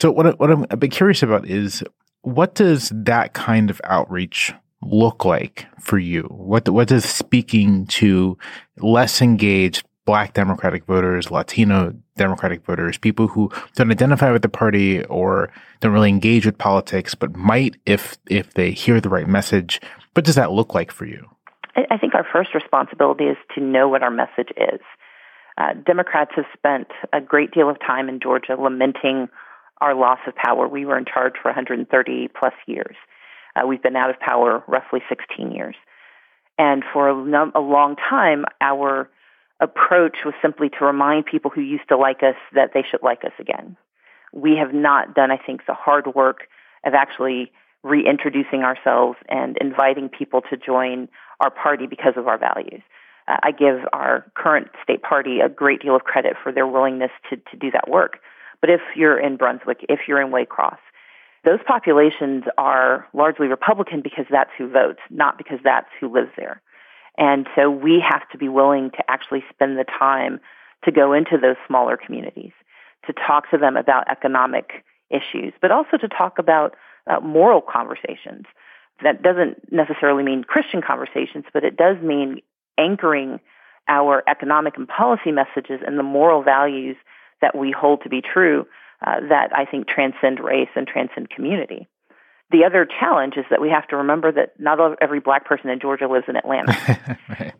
So 0.00 0.10
what 0.12 0.38
what 0.38 0.50
I'm 0.50 0.66
a 0.70 0.76
bit 0.76 0.90
curious 0.90 1.22
about 1.22 1.46
is 1.46 1.82
what 2.22 2.54
does 2.54 2.92
that 2.94 3.32
kind 3.32 3.70
of 3.70 3.80
outreach 3.84 4.52
look 4.82 5.24
like 5.24 5.66
for 5.80 5.98
you? 5.98 6.22
What 6.30 6.68
what 6.68 6.88
does 6.88 7.04
speaking 7.04 7.86
to 7.86 8.38
less 8.78 9.20
engaged 9.20 9.84
Black 10.06 10.32
Democratic 10.32 10.86
voters, 10.86 11.30
Latino 11.30 11.94
Democratic 12.16 12.64
voters, 12.64 12.96
people 12.96 13.28
who 13.28 13.50
don't 13.74 13.90
identify 13.90 14.30
with 14.30 14.42
the 14.42 14.48
party 14.48 15.04
or 15.04 15.50
don't 15.80 15.92
really 15.92 16.08
engage 16.08 16.46
with 16.46 16.56
politics, 16.56 17.14
but 17.14 17.36
might 17.36 17.76
if 17.84 18.16
if 18.30 18.54
they 18.54 18.70
hear 18.70 19.00
the 19.00 19.10
right 19.10 19.28
message. 19.28 19.80
What 20.14 20.24
does 20.24 20.36
that 20.36 20.52
look 20.52 20.74
like 20.74 20.90
for 20.90 21.04
you? 21.06 21.28
I 21.90 21.96
think 21.96 22.14
our 22.14 22.26
first 22.32 22.54
responsibility 22.54 23.24
is 23.24 23.36
to 23.54 23.60
know 23.60 23.88
what 23.88 24.02
our 24.02 24.10
message 24.10 24.50
is. 24.56 24.80
Uh, 25.56 25.74
Democrats 25.86 26.32
have 26.36 26.46
spent 26.56 26.88
a 27.12 27.20
great 27.20 27.50
deal 27.52 27.68
of 27.68 27.78
time 27.80 28.08
in 28.08 28.20
Georgia 28.20 28.54
lamenting 28.54 29.28
our 29.80 29.94
loss 29.94 30.18
of 30.26 30.34
power. 30.34 30.66
We 30.68 30.84
were 30.84 30.98
in 30.98 31.04
charge 31.04 31.34
for 31.40 31.48
130 31.48 32.28
plus 32.38 32.54
years. 32.66 32.96
Uh, 33.54 33.66
we've 33.66 33.82
been 33.82 33.96
out 33.96 34.10
of 34.10 34.18
power 34.20 34.62
roughly 34.66 35.00
16 35.08 35.52
years. 35.52 35.74
And 36.58 36.82
for 36.92 37.08
a, 37.08 37.14
num- 37.14 37.52
a 37.54 37.60
long 37.60 37.96
time, 37.96 38.44
our 38.60 39.08
approach 39.60 40.18
was 40.24 40.34
simply 40.42 40.68
to 40.70 40.84
remind 40.84 41.26
people 41.26 41.50
who 41.50 41.60
used 41.60 41.88
to 41.88 41.96
like 41.96 42.22
us 42.22 42.36
that 42.54 42.70
they 42.74 42.84
should 42.88 43.02
like 43.02 43.24
us 43.24 43.32
again. 43.38 43.76
We 44.32 44.56
have 44.56 44.74
not 44.74 45.14
done, 45.14 45.30
I 45.30 45.38
think, 45.38 45.66
the 45.66 45.74
hard 45.74 46.14
work 46.14 46.48
of 46.84 46.94
actually 46.94 47.52
reintroducing 47.82 48.62
ourselves 48.62 49.18
and 49.28 49.56
inviting 49.60 50.08
people 50.08 50.42
to 50.50 50.56
join 50.56 51.08
our 51.40 51.50
party 51.50 51.86
because 51.86 52.14
of 52.16 52.26
our 52.28 52.38
values. 52.38 52.82
Uh, 53.26 53.36
I 53.42 53.52
give 53.52 53.80
our 53.92 54.30
current 54.34 54.68
state 54.82 55.02
party 55.02 55.40
a 55.40 55.48
great 55.48 55.82
deal 55.82 55.94
of 55.94 56.02
credit 56.02 56.34
for 56.42 56.52
their 56.52 56.66
willingness 56.66 57.10
to, 57.30 57.36
to 57.36 57.56
do 57.58 57.70
that 57.70 57.88
work. 57.88 58.18
But 58.60 58.70
if 58.70 58.80
you're 58.96 59.18
in 59.18 59.36
Brunswick, 59.36 59.84
if 59.88 60.00
you're 60.08 60.20
in 60.20 60.32
Waycross, 60.32 60.78
those 61.44 61.60
populations 61.66 62.44
are 62.56 63.06
largely 63.14 63.46
Republican 63.46 64.02
because 64.02 64.26
that's 64.30 64.50
who 64.58 64.68
votes, 64.68 65.00
not 65.10 65.38
because 65.38 65.58
that's 65.62 65.88
who 66.00 66.12
lives 66.12 66.30
there. 66.36 66.60
And 67.16 67.46
so 67.56 67.70
we 67.70 68.02
have 68.06 68.28
to 68.30 68.38
be 68.38 68.48
willing 68.48 68.90
to 68.92 69.10
actually 69.10 69.44
spend 69.50 69.78
the 69.78 69.84
time 69.84 70.40
to 70.84 70.92
go 70.92 71.12
into 71.12 71.36
those 71.40 71.56
smaller 71.66 71.96
communities, 71.96 72.52
to 73.06 73.12
talk 73.12 73.50
to 73.50 73.58
them 73.58 73.76
about 73.76 74.10
economic 74.10 74.84
issues, 75.10 75.52
but 75.60 75.70
also 75.70 75.96
to 75.96 76.08
talk 76.08 76.38
about 76.38 76.76
uh, 77.08 77.20
moral 77.20 77.60
conversations. 77.60 78.44
That 79.02 79.22
doesn't 79.22 79.72
necessarily 79.72 80.22
mean 80.22 80.44
Christian 80.44 80.82
conversations, 80.82 81.44
but 81.52 81.64
it 81.64 81.76
does 81.76 81.96
mean 82.02 82.40
anchoring 82.78 83.40
our 83.88 84.22
economic 84.28 84.76
and 84.76 84.86
policy 84.86 85.32
messages 85.32 85.80
and 85.86 85.98
the 85.98 86.02
moral 86.02 86.42
values 86.42 86.96
that 87.40 87.56
we 87.56 87.72
hold 87.72 88.02
to 88.02 88.08
be 88.08 88.20
true 88.22 88.66
uh, 89.06 89.20
that 89.28 89.50
I 89.54 89.64
think 89.64 89.86
transcend 89.86 90.40
race 90.40 90.68
and 90.74 90.86
transcend 90.86 91.30
community. 91.30 91.86
The 92.50 92.64
other 92.64 92.86
challenge 92.86 93.34
is 93.36 93.44
that 93.50 93.60
we 93.60 93.68
have 93.68 93.86
to 93.88 93.96
remember 93.96 94.32
that 94.32 94.58
not 94.58 94.78
every 95.02 95.20
black 95.20 95.44
person 95.44 95.68
in 95.68 95.80
Georgia 95.80 96.08
lives 96.08 96.24
in 96.28 96.36
Atlanta, 96.36 97.18
right. 97.28 97.54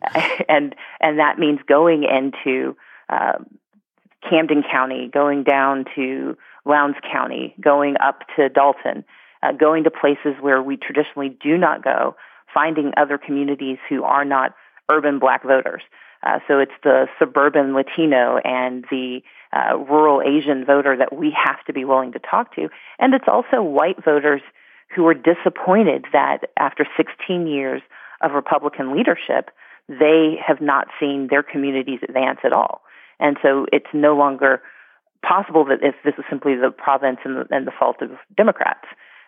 and 0.49 0.75
and 0.99 1.19
that 1.19 1.37
means 1.37 1.59
going 1.67 2.03
into 2.03 2.75
uh, 3.07 3.33
Camden 4.27 4.63
County, 4.69 5.09
going 5.13 5.43
down 5.43 5.85
to 5.95 6.35
Lowndes 6.65 6.97
County, 7.11 7.55
going 7.61 7.95
up 8.03 8.21
to 8.35 8.49
Dalton, 8.49 9.05
uh, 9.43 9.51
going 9.51 9.83
to 9.83 9.91
places 9.91 10.35
where 10.41 10.61
we 10.61 10.75
traditionally 10.75 11.37
do 11.41 11.57
not 11.57 11.83
go, 11.83 12.15
finding 12.53 12.91
other 12.97 13.17
communities 13.17 13.77
who 13.87 14.03
are 14.03 14.25
not 14.25 14.55
urban 14.91 15.19
black 15.19 15.43
voters. 15.43 15.83
Uh, 16.23 16.39
so 16.47 16.59
it's 16.59 16.71
the 16.83 17.07
suburban 17.17 17.73
Latino 17.73 18.37
and 18.43 18.85
the 18.91 19.21
uh, 19.53 19.77
rural 19.77 20.21
Asian 20.21 20.65
voter 20.65 20.95
that 20.97 21.15
we 21.15 21.35
have 21.45 21.63
to 21.65 21.73
be 21.73 21.85
willing 21.85 22.11
to 22.11 22.19
talk 22.19 22.53
to. 22.55 22.69
And 22.99 23.13
it's 23.13 23.27
also 23.27 23.61
white 23.61 24.03
voters 24.03 24.41
who 24.95 25.07
are 25.07 25.13
disappointed 25.13 26.05
that 26.11 26.49
after 26.57 26.85
16 26.97 27.47
years 27.47 27.81
of 28.21 28.31
Republican 28.31 28.95
leadership, 28.95 29.51
they 29.87 30.35
have 30.45 30.61
not 30.61 30.87
seen 30.99 31.27
their 31.29 31.43
communities 31.43 31.99
advance 32.07 32.39
at 32.43 32.53
all. 32.53 32.81
And 33.19 33.37
so 33.41 33.65
it's 33.71 33.87
no 33.93 34.15
longer 34.15 34.61
possible 35.25 35.65
that 35.65 35.79
if 35.81 35.95
this 36.03 36.13
is 36.17 36.25
simply 36.29 36.55
the 36.55 36.71
province 36.71 37.19
and 37.25 37.37
the, 37.37 37.45
and 37.49 37.67
the 37.67 37.71
fault 37.77 38.01
of 38.01 38.11
Democrats. 38.35 38.85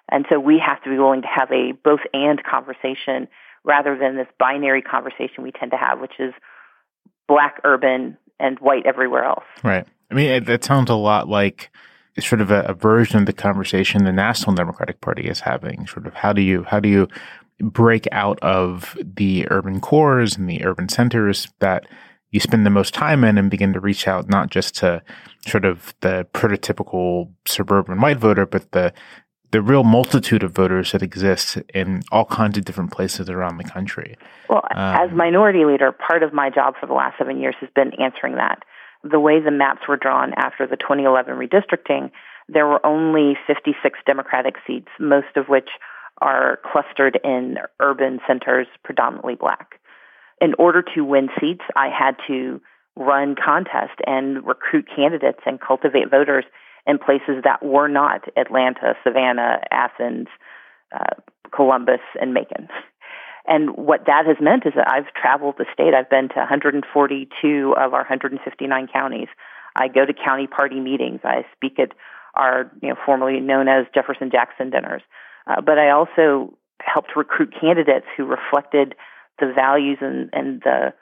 And 0.09 0.25
so 0.29 0.39
we 0.39 0.61
have 0.65 0.81
to 0.83 0.89
be 0.89 0.97
willing 0.97 1.21
to 1.21 1.27
have 1.27 1.51
a 1.51 1.73
both 1.83 2.01
and 2.13 2.41
conversation 2.43 3.27
rather 3.63 3.97
than 3.97 4.17
this 4.17 4.27
binary 4.39 4.81
conversation 4.81 5.43
we 5.43 5.51
tend 5.51 5.71
to 5.71 5.77
have, 5.77 5.99
which 5.99 6.19
is 6.19 6.33
black 7.31 7.61
urban 7.63 8.17
and 8.41 8.59
white 8.59 8.85
everywhere 8.85 9.23
else. 9.23 9.45
Right. 9.63 9.87
I 10.09 10.13
mean, 10.13 10.43
that 10.43 10.65
sounds 10.65 10.89
a 10.89 10.95
lot 10.95 11.29
like 11.29 11.71
sort 12.19 12.41
of 12.41 12.51
a, 12.51 12.63
a, 12.63 12.73
version 12.73 13.19
of 13.19 13.25
the 13.25 13.31
conversation 13.31 14.03
the 14.03 14.11
National 14.11 14.53
Democratic 14.53 14.99
Party 14.99 15.29
is 15.29 15.39
having. 15.39 15.87
Sort 15.87 16.05
of 16.05 16.13
how 16.13 16.33
do 16.33 16.41
you 16.41 16.63
how 16.63 16.81
do 16.81 16.89
you 16.89 17.07
break 17.61 18.05
out 18.11 18.37
of 18.41 18.97
the 19.01 19.47
urban 19.49 19.79
cores 19.79 20.35
and 20.35 20.49
the 20.49 20.65
urban 20.65 20.89
centers 20.89 21.47
that 21.59 21.85
you 22.31 22.41
spend 22.41 22.65
the 22.65 22.69
most 22.69 22.93
time 22.93 23.23
in 23.23 23.37
and 23.37 23.49
begin 23.49 23.71
to 23.71 23.79
reach 23.79 24.09
out 24.09 24.27
not 24.27 24.49
just 24.49 24.75
to 24.75 25.01
sort 25.47 25.63
of 25.63 25.93
the 26.01 26.27
prototypical 26.33 27.31
suburban 27.45 28.01
white 28.01 28.17
voter, 28.17 28.45
but 28.45 28.69
the 28.73 28.91
the 29.51 29.61
real 29.61 29.83
multitude 29.83 30.43
of 30.43 30.51
voters 30.51 30.93
that 30.93 31.01
exist 31.01 31.57
in 31.73 32.03
all 32.11 32.25
kinds 32.25 32.57
of 32.57 32.65
different 32.65 32.91
places 32.91 33.29
around 33.29 33.57
the 33.57 33.63
country. 33.63 34.17
Well, 34.49 34.63
um, 34.71 34.95
as 34.95 35.11
minority 35.15 35.65
leader, 35.65 35.91
part 35.91 36.23
of 36.23 36.33
my 36.33 36.49
job 36.49 36.75
for 36.79 36.87
the 36.87 36.93
last 36.93 37.17
seven 37.17 37.39
years 37.39 37.55
has 37.59 37.69
been 37.75 37.91
answering 38.01 38.35
that. 38.35 38.63
The 39.03 39.19
way 39.19 39.39
the 39.39 39.51
maps 39.51 39.81
were 39.87 39.97
drawn 39.97 40.33
after 40.37 40.65
the 40.65 40.77
2011 40.77 41.35
redistricting, 41.35 42.11
there 42.47 42.67
were 42.67 42.85
only 42.85 43.37
56 43.47 43.99
Democratic 44.05 44.55
seats, 44.65 44.89
most 44.99 45.35
of 45.35 45.47
which 45.47 45.69
are 46.21 46.59
clustered 46.71 47.19
in 47.23 47.57
urban 47.79 48.19
centers, 48.27 48.67
predominantly 48.83 49.35
black. 49.35 49.79
In 50.39 50.53
order 50.57 50.83
to 50.95 51.03
win 51.03 51.29
seats, 51.39 51.63
I 51.75 51.89
had 51.89 52.15
to 52.27 52.61
run 52.95 53.35
contests 53.35 53.99
and 54.05 54.45
recruit 54.45 54.87
candidates 54.93 55.39
and 55.45 55.59
cultivate 55.59 56.09
voters 56.09 56.45
in 56.87 56.97
places 56.97 57.43
that 57.43 57.63
were 57.63 57.87
not 57.87 58.23
Atlanta, 58.37 58.95
Savannah, 59.03 59.61
Athens, 59.71 60.27
uh, 60.93 61.15
Columbus, 61.53 62.01
and 62.19 62.33
Macon. 62.33 62.67
And 63.47 63.71
what 63.71 64.05
that 64.05 64.25
has 64.25 64.37
meant 64.39 64.65
is 64.65 64.73
that 64.75 64.91
I've 64.91 65.13
traveled 65.13 65.55
the 65.57 65.65
state. 65.73 65.93
I've 65.93 66.09
been 66.09 66.29
to 66.29 66.39
142 66.39 67.73
of 67.77 67.93
our 67.93 68.01
159 68.01 68.87
counties. 68.93 69.27
I 69.75 69.87
go 69.87 70.05
to 70.05 70.13
county 70.13 70.47
party 70.47 70.79
meetings. 70.79 71.21
I 71.23 71.45
speak 71.55 71.79
at 71.79 71.91
our, 72.35 72.71
you 72.81 72.89
know, 72.89 72.95
formerly 73.05 73.39
known 73.39 73.67
as 73.67 73.85
Jefferson 73.93 74.29
Jackson 74.31 74.69
dinners. 74.69 75.01
Uh, 75.47 75.61
but 75.61 75.79
I 75.79 75.89
also 75.89 76.53
helped 76.81 77.15
recruit 77.15 77.53
candidates 77.59 78.05
who 78.15 78.25
reflected 78.25 78.95
the 79.39 79.51
values 79.53 79.97
and, 80.01 80.29
and 80.33 80.61
the 80.61 80.93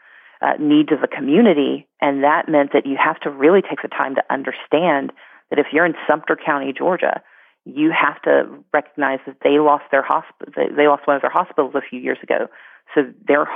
uh, 0.42 0.54
needs 0.60 0.92
of 0.92 1.02
the 1.02 1.08
community. 1.08 1.88
And 2.00 2.24
that 2.24 2.48
meant 2.48 2.72
that 2.74 2.86
you 2.86 2.96
have 2.98 3.20
to 3.22 3.30
really 3.30 3.62
take 3.62 3.82
the 3.82 3.90
time 3.90 4.16
to 4.16 4.24
understand 4.30 5.12
that 5.50 5.60
if 5.60 5.68
you're 5.72 5.86
in 5.86 5.96
Sumter 6.08 6.36
County, 6.36 6.74
Georgia, 6.74 7.22
you 7.66 7.92
have 7.92 8.22
to 8.24 8.64
recognize 8.74 9.20
that 9.26 9.38
they 9.44 9.60
lost 9.60 9.86
their 9.92 10.02
hospital. 10.02 10.54
They 10.56 10.88
lost 10.88 11.08
one 11.08 11.16
of 11.16 11.22
their 11.22 11.32
hospitals 11.32 11.74
a 11.76 11.82
few 11.82 12.00
years 12.00 12.18
ago, 12.24 12.48
so 12.96 13.02
they're 13.28 13.48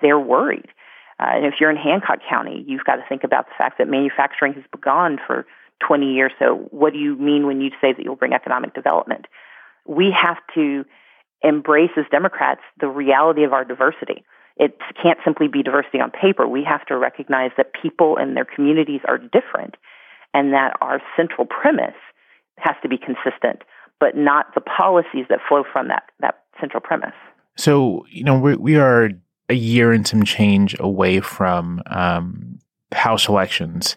they're 0.00 0.18
worried. 0.18 0.68
Uh, 1.20 1.32
and 1.34 1.46
if 1.46 1.54
you're 1.60 1.70
in 1.70 1.76
Hancock 1.76 2.20
County, 2.28 2.64
you've 2.66 2.84
got 2.84 2.96
to 2.96 3.04
think 3.08 3.24
about 3.24 3.46
the 3.46 3.52
fact 3.58 3.78
that 3.78 3.88
manufacturing 3.88 4.54
has 4.54 4.64
begun 4.72 5.18
for 5.26 5.46
20 5.86 6.14
years. 6.14 6.32
So, 6.38 6.68
what 6.70 6.92
do 6.92 6.98
you 6.98 7.14
mean 7.16 7.46
when 7.46 7.60
you 7.60 7.70
say 7.80 7.92
that 7.92 8.02
you'll 8.02 8.16
bring 8.16 8.32
economic 8.32 8.74
development? 8.74 9.26
We 9.86 10.10
have 10.10 10.38
to 10.54 10.84
embrace 11.42 11.90
as 11.96 12.04
Democrats 12.10 12.60
the 12.80 12.88
reality 12.88 13.44
of 13.44 13.52
our 13.52 13.64
diversity. 13.64 14.24
It 14.56 14.78
can't 15.02 15.18
simply 15.24 15.48
be 15.48 15.62
diversity 15.62 16.00
on 16.00 16.10
paper. 16.10 16.46
We 16.46 16.64
have 16.64 16.84
to 16.86 16.96
recognize 16.96 17.50
that 17.56 17.72
people 17.72 18.16
and 18.16 18.36
their 18.36 18.44
communities 18.44 19.00
are 19.06 19.18
different 19.18 19.76
and 20.34 20.52
that 20.52 20.76
our 20.80 21.00
central 21.16 21.46
premise 21.46 21.94
has 22.58 22.76
to 22.82 22.88
be 22.88 22.98
consistent, 22.98 23.62
but 23.98 24.16
not 24.16 24.54
the 24.54 24.60
policies 24.60 25.26
that 25.28 25.40
flow 25.48 25.64
from 25.70 25.88
that, 25.88 26.04
that 26.20 26.44
central 26.60 26.80
premise. 26.80 27.14
So, 27.56 28.04
you 28.10 28.24
know, 28.24 28.38
we, 28.38 28.56
we 28.56 28.76
are 28.76 29.10
a 29.48 29.54
year 29.54 29.92
and 29.92 30.06
some 30.06 30.24
change 30.24 30.76
away 30.78 31.20
from 31.20 31.82
um, 31.86 32.58
House 32.92 33.28
elections 33.28 33.96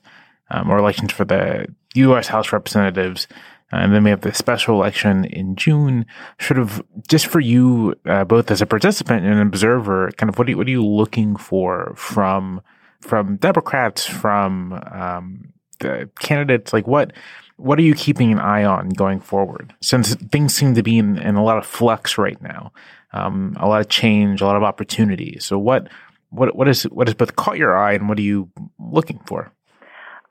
um, 0.50 0.70
or 0.70 0.78
elections 0.78 1.12
for 1.12 1.26
the 1.26 1.68
U.S. 1.96 2.28
House 2.28 2.52
Representatives. 2.52 3.28
And 3.72 3.94
then 3.94 4.04
we 4.04 4.12
have 4.12 4.22
the 4.22 4.34
special 4.34 4.76
election 4.76 5.26
in 5.26 5.56
June. 5.56 6.06
Sort 6.40 6.60
of 6.60 6.84
just 7.08 7.26
for 7.26 7.40
you, 7.40 7.96
uh, 8.06 8.24
both 8.24 8.52
as 8.52 8.62
a 8.62 8.68
participant 8.68 9.26
and 9.26 9.34
an 9.34 9.48
observer, 9.48 10.12
kind 10.18 10.30
of 10.30 10.38
what 10.38 10.48
are 10.48 10.58
what 10.58 10.68
are 10.68 10.72
you 10.72 10.86
looking 10.86 11.36
for 11.36 11.94
from 11.96 12.62
from 13.02 13.38
Democrats, 13.38 14.06
from 14.06 14.74
um, 14.92 15.54
the 15.84 16.10
candidates? 16.20 16.74
Like 16.74 16.88
what 16.88 17.14
what 17.58 17.78
are 17.78 17.84
you 17.84 17.94
keeping 17.94 18.32
an 18.32 18.40
eye 18.40 18.64
on 18.64 18.90
going 18.90 19.20
forward? 19.20 19.74
Since 19.82 20.16
things 20.16 20.54
seem 20.54 20.74
to 20.74 20.84
be 20.84 20.98
in, 20.98 21.18
in 21.20 21.36
a 21.36 21.44
lot 21.44 21.58
of 21.58 21.66
flux 21.66 22.18
right 22.18 22.42
now, 22.42 22.74
um, 23.14 23.56
a 23.60 23.68
lot 23.68 23.82
of 23.82 23.90
change, 23.90 24.42
a 24.42 24.46
lot 24.46 24.56
of 24.56 24.64
opportunity. 24.64 25.38
So 25.40 25.58
what 25.58 25.88
what 26.30 26.56
what 26.56 26.68
is 26.68 26.84
what 26.84 27.08
has 27.08 27.14
both 27.14 27.36
caught 27.36 27.58
your 27.58 27.78
eye, 27.78 27.94
and 27.94 28.10
what 28.10 28.18
are 28.18 28.24
you 28.24 28.50
looking 28.80 29.20
for? 29.28 29.52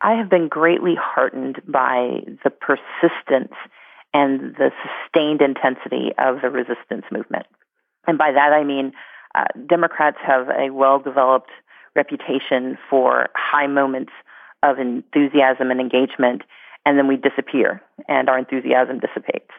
I 0.01 0.15
have 0.15 0.29
been 0.29 0.49
greatly 0.49 0.97
heartened 1.01 1.63
by 1.67 2.25
the 2.43 2.51
persistence 2.51 3.55
and 4.13 4.55
the 4.57 4.71
sustained 4.83 5.41
intensity 5.41 6.11
of 6.19 6.43
the 6.43 6.51
resistance 6.51 7.05
movement. 7.13 7.47
And 8.07 8.19
by 8.19 8.33
that 8.33 8.53
I 8.53 8.65
mean 8.65 8.93
uh, 9.35 9.45
Democrats 9.69 10.19
have 10.27 10.49
a 10.49 10.71
well 10.71 10.99
developed 10.99 11.51
reputation 11.95 12.77
for 12.91 13.29
high 13.35 13.67
moments 13.67 14.13
of 14.63 14.79
enthusiasm 14.79 15.71
and 15.71 15.81
engagement, 15.81 16.43
and 16.85 16.99
then 16.99 17.07
we 17.07 17.17
disappear 17.17 17.83
and 18.09 18.29
our 18.29 18.39
enthusiasm 18.39 18.99
dissipates. 18.99 19.51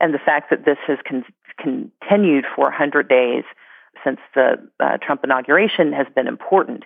And 0.00 0.14
the 0.14 0.18
fact 0.18 0.50
that 0.50 0.64
this 0.64 0.78
has 0.86 0.98
con- 1.06 1.24
continued 1.58 2.44
for 2.54 2.64
100 2.64 3.08
days 3.08 3.44
since 4.04 4.18
the 4.34 4.56
uh, 4.78 4.96
Trump 4.98 5.22
inauguration 5.24 5.92
has 5.92 6.06
been 6.14 6.26
important 6.26 6.84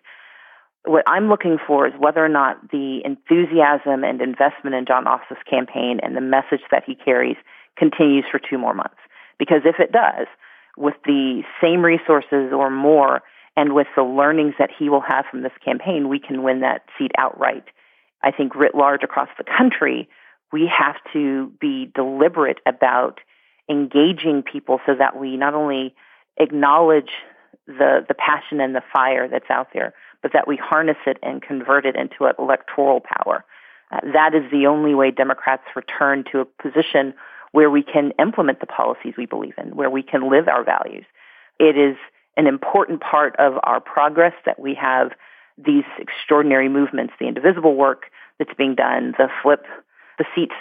what 0.84 1.02
I'm 1.06 1.28
looking 1.28 1.58
for 1.66 1.86
is 1.86 1.94
whether 1.98 2.24
or 2.24 2.28
not 2.28 2.70
the 2.70 3.00
enthusiasm 3.04 4.04
and 4.04 4.20
investment 4.20 4.76
in 4.76 4.84
Jon 4.86 5.04
Ossoff's 5.06 5.42
campaign 5.48 5.98
and 6.02 6.14
the 6.14 6.20
message 6.20 6.60
that 6.70 6.84
he 6.86 6.94
carries 6.94 7.36
continues 7.76 8.24
for 8.30 8.38
two 8.38 8.58
more 8.58 8.74
months. 8.74 9.00
Because 9.38 9.62
if 9.64 9.80
it 9.80 9.92
does, 9.92 10.26
with 10.76 10.94
the 11.04 11.42
same 11.60 11.84
resources 11.84 12.52
or 12.52 12.70
more, 12.70 13.22
and 13.56 13.74
with 13.74 13.86
the 13.96 14.02
learnings 14.02 14.54
that 14.58 14.70
he 14.76 14.88
will 14.88 15.00
have 15.00 15.26
from 15.30 15.42
this 15.42 15.52
campaign, 15.64 16.08
we 16.08 16.18
can 16.18 16.42
win 16.42 16.60
that 16.60 16.82
seat 16.98 17.12
outright. 17.16 17.64
I 18.22 18.30
think 18.30 18.54
writ 18.54 18.74
large 18.74 19.02
across 19.02 19.28
the 19.38 19.44
country, 19.44 20.08
we 20.52 20.66
have 20.66 20.96
to 21.12 21.52
be 21.60 21.90
deliberate 21.94 22.58
about 22.66 23.20
engaging 23.68 24.42
people 24.42 24.80
so 24.86 24.94
that 24.94 25.18
we 25.18 25.36
not 25.36 25.54
only 25.54 25.94
acknowledge 26.36 27.10
the, 27.66 28.04
the 28.06 28.14
passion 28.14 28.60
and 28.60 28.74
the 28.74 28.82
fire 28.92 29.28
that's 29.28 29.50
out 29.50 29.68
there, 29.72 29.94
but 30.22 30.32
that 30.32 30.48
we 30.48 30.56
harness 30.56 30.96
it 31.06 31.18
and 31.22 31.42
convert 31.42 31.86
it 31.86 31.96
into 31.96 32.30
electoral 32.38 33.00
power. 33.00 33.44
Uh, 33.90 34.00
that 34.12 34.34
is 34.34 34.50
the 34.50 34.66
only 34.66 34.94
way 34.94 35.10
Democrats 35.10 35.64
return 35.76 36.24
to 36.32 36.40
a 36.40 36.44
position 36.44 37.14
where 37.52 37.70
we 37.70 37.82
can 37.82 38.12
implement 38.18 38.60
the 38.60 38.66
policies 38.66 39.14
we 39.16 39.26
believe 39.26 39.54
in, 39.58 39.76
where 39.76 39.90
we 39.90 40.02
can 40.02 40.28
live 40.30 40.48
our 40.48 40.64
values. 40.64 41.04
It 41.58 41.78
is 41.78 41.96
an 42.36 42.46
important 42.46 43.00
part 43.00 43.36
of 43.38 43.54
our 43.64 43.80
progress 43.80 44.34
that 44.46 44.58
we 44.58 44.74
have 44.74 45.12
these 45.56 45.84
extraordinary 45.98 46.68
movements, 46.68 47.14
the 47.20 47.26
indivisible 47.28 47.76
work 47.76 48.06
that's 48.38 48.54
being 48.56 48.74
done, 48.74 49.14
the 49.18 49.28
flip, 49.42 49.64
the 50.18 50.24
seats 50.34 50.54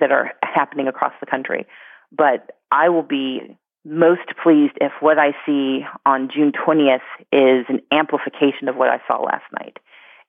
that 0.00 0.12
are 0.12 0.32
happening 0.42 0.88
across 0.88 1.12
the 1.20 1.26
country. 1.26 1.66
But 2.12 2.52
I 2.70 2.88
will 2.88 3.02
be 3.02 3.56
most 3.84 4.36
pleased 4.42 4.74
if 4.80 4.92
what 5.00 5.18
I 5.18 5.32
see 5.44 5.86
on 6.04 6.28
June 6.28 6.52
20th 6.52 7.00
is 7.32 7.66
an 7.68 7.80
amplification 7.92 8.68
of 8.68 8.76
what 8.76 8.88
I 8.88 9.00
saw 9.06 9.22
last 9.22 9.44
night. 9.52 9.78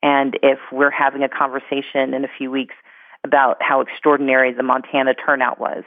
And 0.04 0.38
if 0.44 0.60
we're 0.72 0.92
having 0.92 1.24
a 1.24 1.30
conversation 1.30 2.14
in 2.14 2.24
a 2.24 2.30
few 2.38 2.52
weeks 2.52 2.76
about 3.24 3.58
how 3.62 3.82
extraordinary 3.82 4.54
the 4.54 4.64
Montana 4.64 5.14
turnout 5.16 5.60
was, 5.60 5.84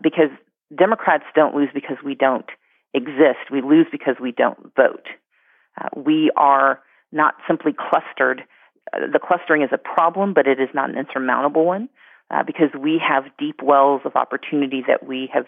because 0.00 0.30
Democrats 0.76 1.24
don't 1.34 1.56
lose 1.56 1.70
because 1.74 1.96
we 2.04 2.14
don't 2.14 2.48
exist. 2.98 3.50
We 3.50 3.62
lose 3.62 3.86
because 3.90 4.16
we 4.20 4.32
don't 4.32 4.74
vote. 4.76 5.06
Uh, 5.80 5.88
we 5.96 6.30
are 6.36 6.80
not 7.12 7.34
simply 7.46 7.72
clustered. 7.72 8.42
Uh, 8.92 9.06
the 9.12 9.18
clustering 9.18 9.62
is 9.62 9.70
a 9.72 9.78
problem, 9.78 10.34
but 10.34 10.46
it 10.46 10.60
is 10.60 10.68
not 10.74 10.90
an 10.90 10.98
insurmountable 10.98 11.64
one 11.64 11.88
uh, 12.30 12.42
because 12.42 12.68
we 12.78 13.00
have 13.06 13.24
deep 13.38 13.62
wells 13.62 14.02
of 14.04 14.16
opportunity 14.16 14.82
that 14.86 15.06
we 15.06 15.30
have 15.32 15.46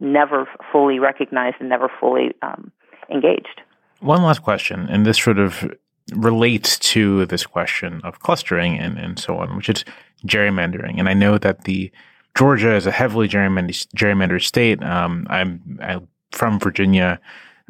never 0.00 0.48
fully 0.72 0.98
recognized 0.98 1.56
and 1.60 1.68
never 1.68 1.90
fully 2.00 2.32
um, 2.42 2.72
engaged. 3.10 3.60
One 4.00 4.22
last 4.22 4.42
question, 4.42 4.86
and 4.88 5.04
this 5.04 5.18
sort 5.18 5.38
of 5.38 5.68
relates 6.14 6.78
to 6.78 7.26
this 7.26 7.44
question 7.44 8.00
of 8.04 8.20
clustering 8.20 8.78
and, 8.78 8.98
and 8.98 9.18
so 9.18 9.38
on, 9.38 9.56
which 9.56 9.68
is 9.68 9.84
gerrymandering. 10.26 10.98
And 10.98 11.08
I 11.08 11.14
know 11.14 11.38
that 11.38 11.64
the 11.64 11.90
Georgia 12.36 12.74
is 12.74 12.86
a 12.86 12.92
heavily 12.92 13.28
gerrymandered, 13.28 13.88
gerrymandered 13.96 14.44
state. 14.44 14.82
Um, 14.82 15.26
I'm, 15.28 15.78
I'm 15.82 16.08
from 16.38 16.60
Virginia, 16.60 17.20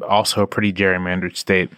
also 0.07 0.43
a 0.43 0.47
pretty 0.47 0.71
gerrymandered 0.71 1.35
state. 1.35 1.69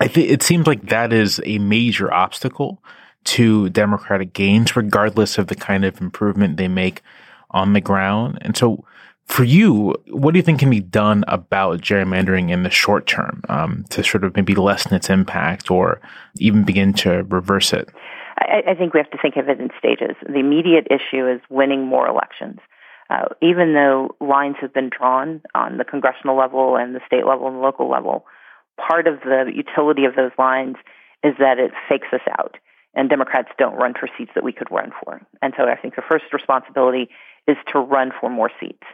I 0.00 0.08
think 0.08 0.28
it 0.30 0.42
seems 0.42 0.66
like 0.66 0.88
that 0.88 1.12
is 1.12 1.40
a 1.44 1.58
major 1.58 2.12
obstacle 2.12 2.82
to 3.24 3.70
democratic 3.70 4.32
gains, 4.32 4.76
regardless 4.76 5.38
of 5.38 5.46
the 5.46 5.54
kind 5.54 5.84
of 5.84 6.00
improvement 6.00 6.56
they 6.56 6.68
make 6.68 7.02
on 7.50 7.72
the 7.72 7.80
ground. 7.80 8.38
And 8.42 8.56
so, 8.56 8.84
for 9.26 9.44
you, 9.44 9.94
what 10.08 10.32
do 10.32 10.38
you 10.38 10.42
think 10.42 10.58
can 10.58 10.68
be 10.68 10.80
done 10.80 11.24
about 11.28 11.80
gerrymandering 11.80 12.50
in 12.50 12.62
the 12.62 12.70
short 12.70 13.06
term 13.06 13.42
um, 13.48 13.84
to 13.88 14.04
sort 14.04 14.24
of 14.24 14.36
maybe 14.36 14.54
lessen 14.54 14.92
its 14.92 15.08
impact 15.08 15.70
or 15.70 16.00
even 16.36 16.64
begin 16.64 16.92
to 16.94 17.22
reverse 17.22 17.72
it? 17.72 17.88
I, 18.36 18.72
I, 18.72 18.74
think 18.74 18.92
we 18.92 19.00
have 19.00 19.10
to 19.12 19.18
think 19.22 19.36
of 19.36 19.48
it 19.48 19.60
in 19.60 19.70
stages. 19.78 20.16
The 20.26 20.40
immediate 20.40 20.88
issue 20.90 21.26
is 21.26 21.40
winning 21.48 21.86
more 21.86 22.06
elections. 22.06 22.58
Uh, 23.10 23.26
even 23.42 23.74
though 23.74 24.14
lines 24.20 24.56
have 24.60 24.72
been 24.72 24.90
drawn 24.90 25.42
on 25.54 25.76
the 25.76 25.84
congressional 25.84 26.36
level 26.36 26.76
and 26.76 26.94
the 26.94 27.00
state 27.06 27.26
level 27.26 27.46
and 27.48 27.60
local 27.60 27.90
level, 27.90 28.24
part 28.78 29.06
of 29.06 29.20
the 29.20 29.50
utility 29.54 30.04
of 30.04 30.16
those 30.16 30.32
lines 30.38 30.76
is 31.22 31.34
that 31.38 31.58
it 31.58 31.72
fakes 31.88 32.08
us 32.12 32.20
out. 32.38 32.56
And 32.94 33.10
Democrats 33.10 33.48
don't 33.58 33.74
run 33.74 33.94
for 33.98 34.08
seats 34.16 34.30
that 34.34 34.44
we 34.44 34.52
could 34.52 34.70
run 34.70 34.92
for. 35.02 35.20
And 35.42 35.52
so 35.56 35.64
I 35.64 35.76
think 35.76 35.96
the 35.96 36.02
first 36.02 36.26
responsibility 36.32 37.10
is 37.46 37.56
to 37.72 37.78
run 37.78 38.12
for 38.18 38.30
more 38.30 38.50
seats. 38.60 38.84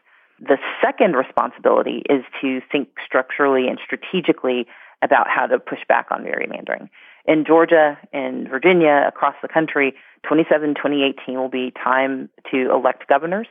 The 0.41 0.59
second 0.83 1.15
responsibility 1.15 2.03
is 2.09 2.25
to 2.41 2.61
think 2.73 2.89
structurally 3.05 3.69
and 3.69 3.79
strategically 3.85 4.67
about 5.03 5.29
how 5.29 5.47
to 5.47 5.59
push 5.59 5.81
back 5.87 6.07
on 6.11 6.25
gerrymandering. 6.25 6.89
In 7.27 7.45
Georgia, 7.45 7.99
in 8.13 8.49
Virginia, 8.49 9.05
across 9.07 9.35
the 9.43 9.49
country, 9.49 9.95
27, 10.27 10.75
2018 10.75 11.39
will 11.39 11.49
be 11.49 11.73
time 11.73 12.31
to 12.51 12.71
elect 12.71 13.07
governors. 13.09 13.47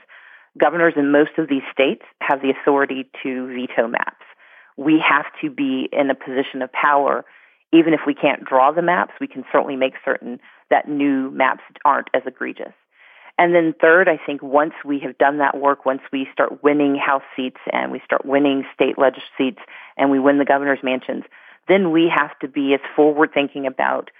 Governors 0.57 0.93
in 0.97 1.11
most 1.11 1.37
of 1.37 1.47
these 1.47 1.63
states 1.71 2.03
have 2.21 2.41
the 2.41 2.49
authority 2.49 3.09
to 3.23 3.47
veto 3.47 3.87
maps. 3.87 4.25
We 4.77 5.03
have 5.07 5.25
to 5.41 5.49
be 5.49 5.89
in 5.91 6.09
a 6.09 6.15
position 6.15 6.61
of 6.61 6.71
power. 6.71 7.25
Even 7.71 7.93
if 7.93 8.01
we 8.07 8.15
can't 8.15 8.43
draw 8.43 8.71
the 8.71 8.81
maps, 8.81 9.13
we 9.19 9.27
can 9.27 9.43
certainly 9.51 9.75
make 9.75 9.93
certain 10.03 10.39
that 10.69 10.87
new 10.87 11.29
maps 11.31 11.63
aren't 11.85 12.09
as 12.13 12.23
egregious. 12.25 12.73
And 13.37 13.55
then 13.55 13.73
third, 13.79 14.09
I 14.09 14.19
think 14.23 14.43
once 14.43 14.73
we 14.83 14.99
have 14.99 15.17
done 15.17 15.37
that 15.37 15.57
work, 15.57 15.85
once 15.85 16.01
we 16.11 16.27
start 16.33 16.61
winning 16.61 16.95
House 16.95 17.23
seats 17.37 17.59
and 17.71 17.91
we 17.91 18.01
start 18.03 18.25
winning 18.25 18.65
state 18.73 18.97
legislative 18.97 19.29
seats 19.37 19.59
and 19.97 20.11
we 20.11 20.19
win 20.19 20.39
the 20.39 20.45
governor's 20.45 20.83
mansions, 20.83 21.23
then 21.69 21.91
we 21.91 22.11
have 22.13 22.37
to 22.39 22.49
be 22.49 22.73
as 22.73 22.81
forward 22.95 23.29
thinking 23.33 23.65
about 23.65 24.11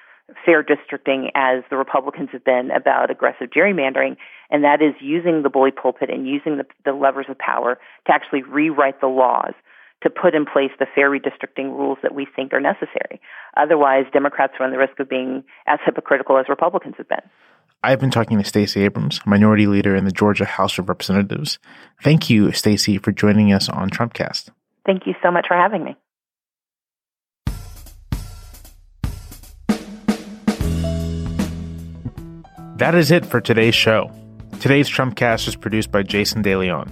fair 0.45 0.63
districting 0.63 1.31
as 1.35 1.63
the 1.69 1.77
Republicans 1.77 2.29
have 2.31 2.43
been 2.43 2.71
about 2.71 3.11
aggressive 3.11 3.49
gerrymandering, 3.49 4.17
and 4.49 4.63
that 4.63 4.81
is 4.81 4.93
using 4.99 5.43
the 5.43 5.49
bully 5.49 5.71
pulpit 5.71 6.09
and 6.09 6.27
using 6.27 6.57
the, 6.57 6.65
the 6.85 6.93
levers 6.93 7.27
of 7.29 7.37
power 7.37 7.77
to 8.07 8.13
actually 8.13 8.43
rewrite 8.43 9.01
the 9.01 9.07
laws 9.07 9.53
to 10.03 10.09
put 10.09 10.33
in 10.33 10.45
place 10.45 10.71
the 10.79 10.87
fair 10.95 11.09
redistricting 11.09 11.75
rules 11.77 11.97
that 12.01 12.15
we 12.15 12.25
think 12.35 12.53
are 12.53 12.61
necessary. 12.61 13.19
Otherwise, 13.57 14.05
Democrats 14.13 14.53
run 14.59 14.71
the 14.71 14.77
risk 14.77 14.99
of 14.99 15.09
being 15.09 15.43
as 15.67 15.79
hypocritical 15.85 16.37
as 16.37 16.45
Republicans 16.47 16.95
have 16.97 17.09
been. 17.09 17.21
I've 17.83 17.99
been 17.99 18.11
talking 18.11 18.37
to 18.37 18.43
Stacey 18.43 18.83
Abrams, 18.83 19.21
minority 19.25 19.67
leader 19.67 19.95
in 19.95 20.05
the 20.05 20.11
Georgia 20.11 20.45
House 20.45 20.77
of 20.77 20.89
Representatives. 20.89 21.59
Thank 22.01 22.29
you, 22.29 22.51
Stacey, 22.51 22.97
for 22.97 23.11
joining 23.11 23.53
us 23.53 23.69
on 23.69 23.89
Trumpcast. 23.89 24.49
Thank 24.85 25.05
you 25.05 25.13
so 25.23 25.31
much 25.31 25.45
for 25.47 25.55
having 25.55 25.83
me. 25.83 25.95
That 32.79 32.95
is 32.95 33.11
it 33.11 33.25
for 33.25 33.41
today's 33.41 33.75
show. 33.75 34.09
Today's 34.61 34.89
Trumpcast 34.89 35.47
was 35.47 35.57
produced 35.57 35.91
by 35.91 36.01
Jason 36.01 36.41
DeLeon. 36.41 36.89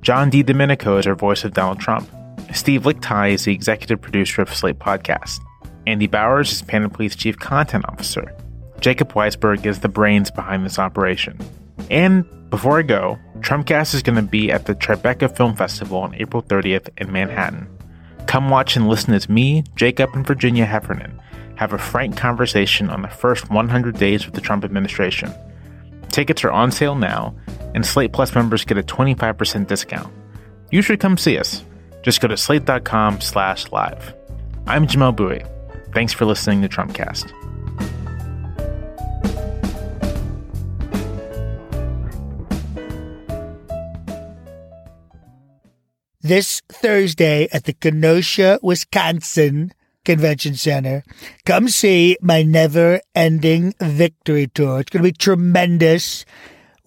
John 0.00 0.30
DiDomenico 0.30 0.98
is 0.98 1.06
our 1.06 1.14
voice 1.14 1.44
of 1.44 1.52
Donald 1.52 1.78
Trump. 1.78 2.08
Steve 2.54 2.84
Lickteig 2.84 3.34
is 3.34 3.44
the 3.44 3.52
executive 3.52 4.00
producer 4.00 4.40
of 4.40 4.54
Slate 4.54 4.78
Podcast. 4.78 5.40
Andy 5.86 6.06
Bowers 6.06 6.50
is 6.50 6.62
Panoply's 6.62 7.14
chief 7.14 7.38
content 7.38 7.84
officer. 7.90 8.34
Jacob 8.80 9.12
Weisberg 9.12 9.66
is 9.66 9.80
the 9.80 9.88
brains 9.90 10.30
behind 10.30 10.64
this 10.64 10.78
operation. 10.78 11.38
And 11.90 12.24
before 12.48 12.78
I 12.78 12.82
go, 12.82 13.18
Trumpcast 13.40 13.94
is 13.94 14.02
going 14.02 14.16
to 14.16 14.22
be 14.22 14.50
at 14.50 14.64
the 14.64 14.74
Tribeca 14.74 15.36
Film 15.36 15.54
Festival 15.54 15.98
on 15.98 16.14
April 16.14 16.42
30th 16.42 16.88
in 16.96 17.12
Manhattan. 17.12 17.68
Come 18.26 18.48
watch 18.48 18.76
and 18.76 18.88
listen 18.88 19.12
as 19.12 19.28
me, 19.28 19.64
Jacob, 19.76 20.08
and 20.14 20.26
Virginia 20.26 20.64
Heffernan 20.64 21.20
have 21.58 21.72
a 21.72 21.78
frank 21.78 22.16
conversation 22.16 22.88
on 22.88 23.02
the 23.02 23.08
first 23.08 23.50
100 23.50 23.98
days 23.98 24.24
of 24.24 24.32
the 24.32 24.40
Trump 24.40 24.64
administration. 24.64 25.34
Tickets 26.08 26.44
are 26.44 26.52
on 26.52 26.70
sale 26.70 26.94
now, 26.94 27.34
and 27.74 27.84
Slate 27.84 28.12
Plus 28.12 28.32
members 28.32 28.64
get 28.64 28.78
a 28.78 28.82
25% 28.84 29.66
discount. 29.66 30.12
You 30.70 30.82
should 30.82 31.00
come 31.00 31.18
see 31.18 31.36
us. 31.36 31.64
Just 32.02 32.20
go 32.20 32.28
to 32.28 32.36
slate.com 32.36 33.20
slash 33.20 33.72
live. 33.72 34.14
I'm 34.68 34.86
Jamelle 34.86 35.16
Bouie. 35.16 35.44
Thanks 35.92 36.12
for 36.12 36.26
listening 36.26 36.62
to 36.62 36.68
Trumpcast. 36.68 37.32
This 46.20 46.62
Thursday 46.68 47.48
at 47.52 47.64
the 47.64 47.72
Kenosha, 47.72 48.60
Wisconsin 48.62 49.72
Convention 50.08 50.54
Center. 50.54 51.04
Come 51.44 51.68
see 51.68 52.16
my 52.22 52.42
never 52.42 53.02
ending 53.14 53.74
victory 53.78 54.46
tour. 54.46 54.80
It's 54.80 54.88
going 54.88 55.02
to 55.02 55.12
be 55.12 55.12
tremendous. 55.12 56.24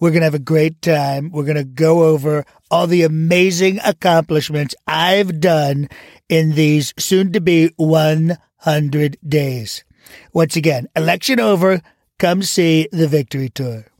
We're 0.00 0.10
going 0.10 0.22
to 0.22 0.26
have 0.26 0.34
a 0.34 0.40
great 0.40 0.82
time. 0.82 1.30
We're 1.30 1.44
going 1.44 1.54
to 1.54 1.62
go 1.62 2.02
over 2.02 2.44
all 2.68 2.88
the 2.88 3.04
amazing 3.04 3.78
accomplishments 3.84 4.74
I've 4.88 5.38
done 5.38 5.88
in 6.28 6.56
these 6.56 6.92
soon 6.98 7.32
to 7.34 7.40
be 7.40 7.70
100 7.76 9.18
days. 9.24 9.84
Once 10.32 10.56
again, 10.56 10.88
election 10.96 11.38
over. 11.38 11.80
Come 12.18 12.42
see 12.42 12.88
the 12.90 13.06
victory 13.06 13.50
tour. 13.50 13.91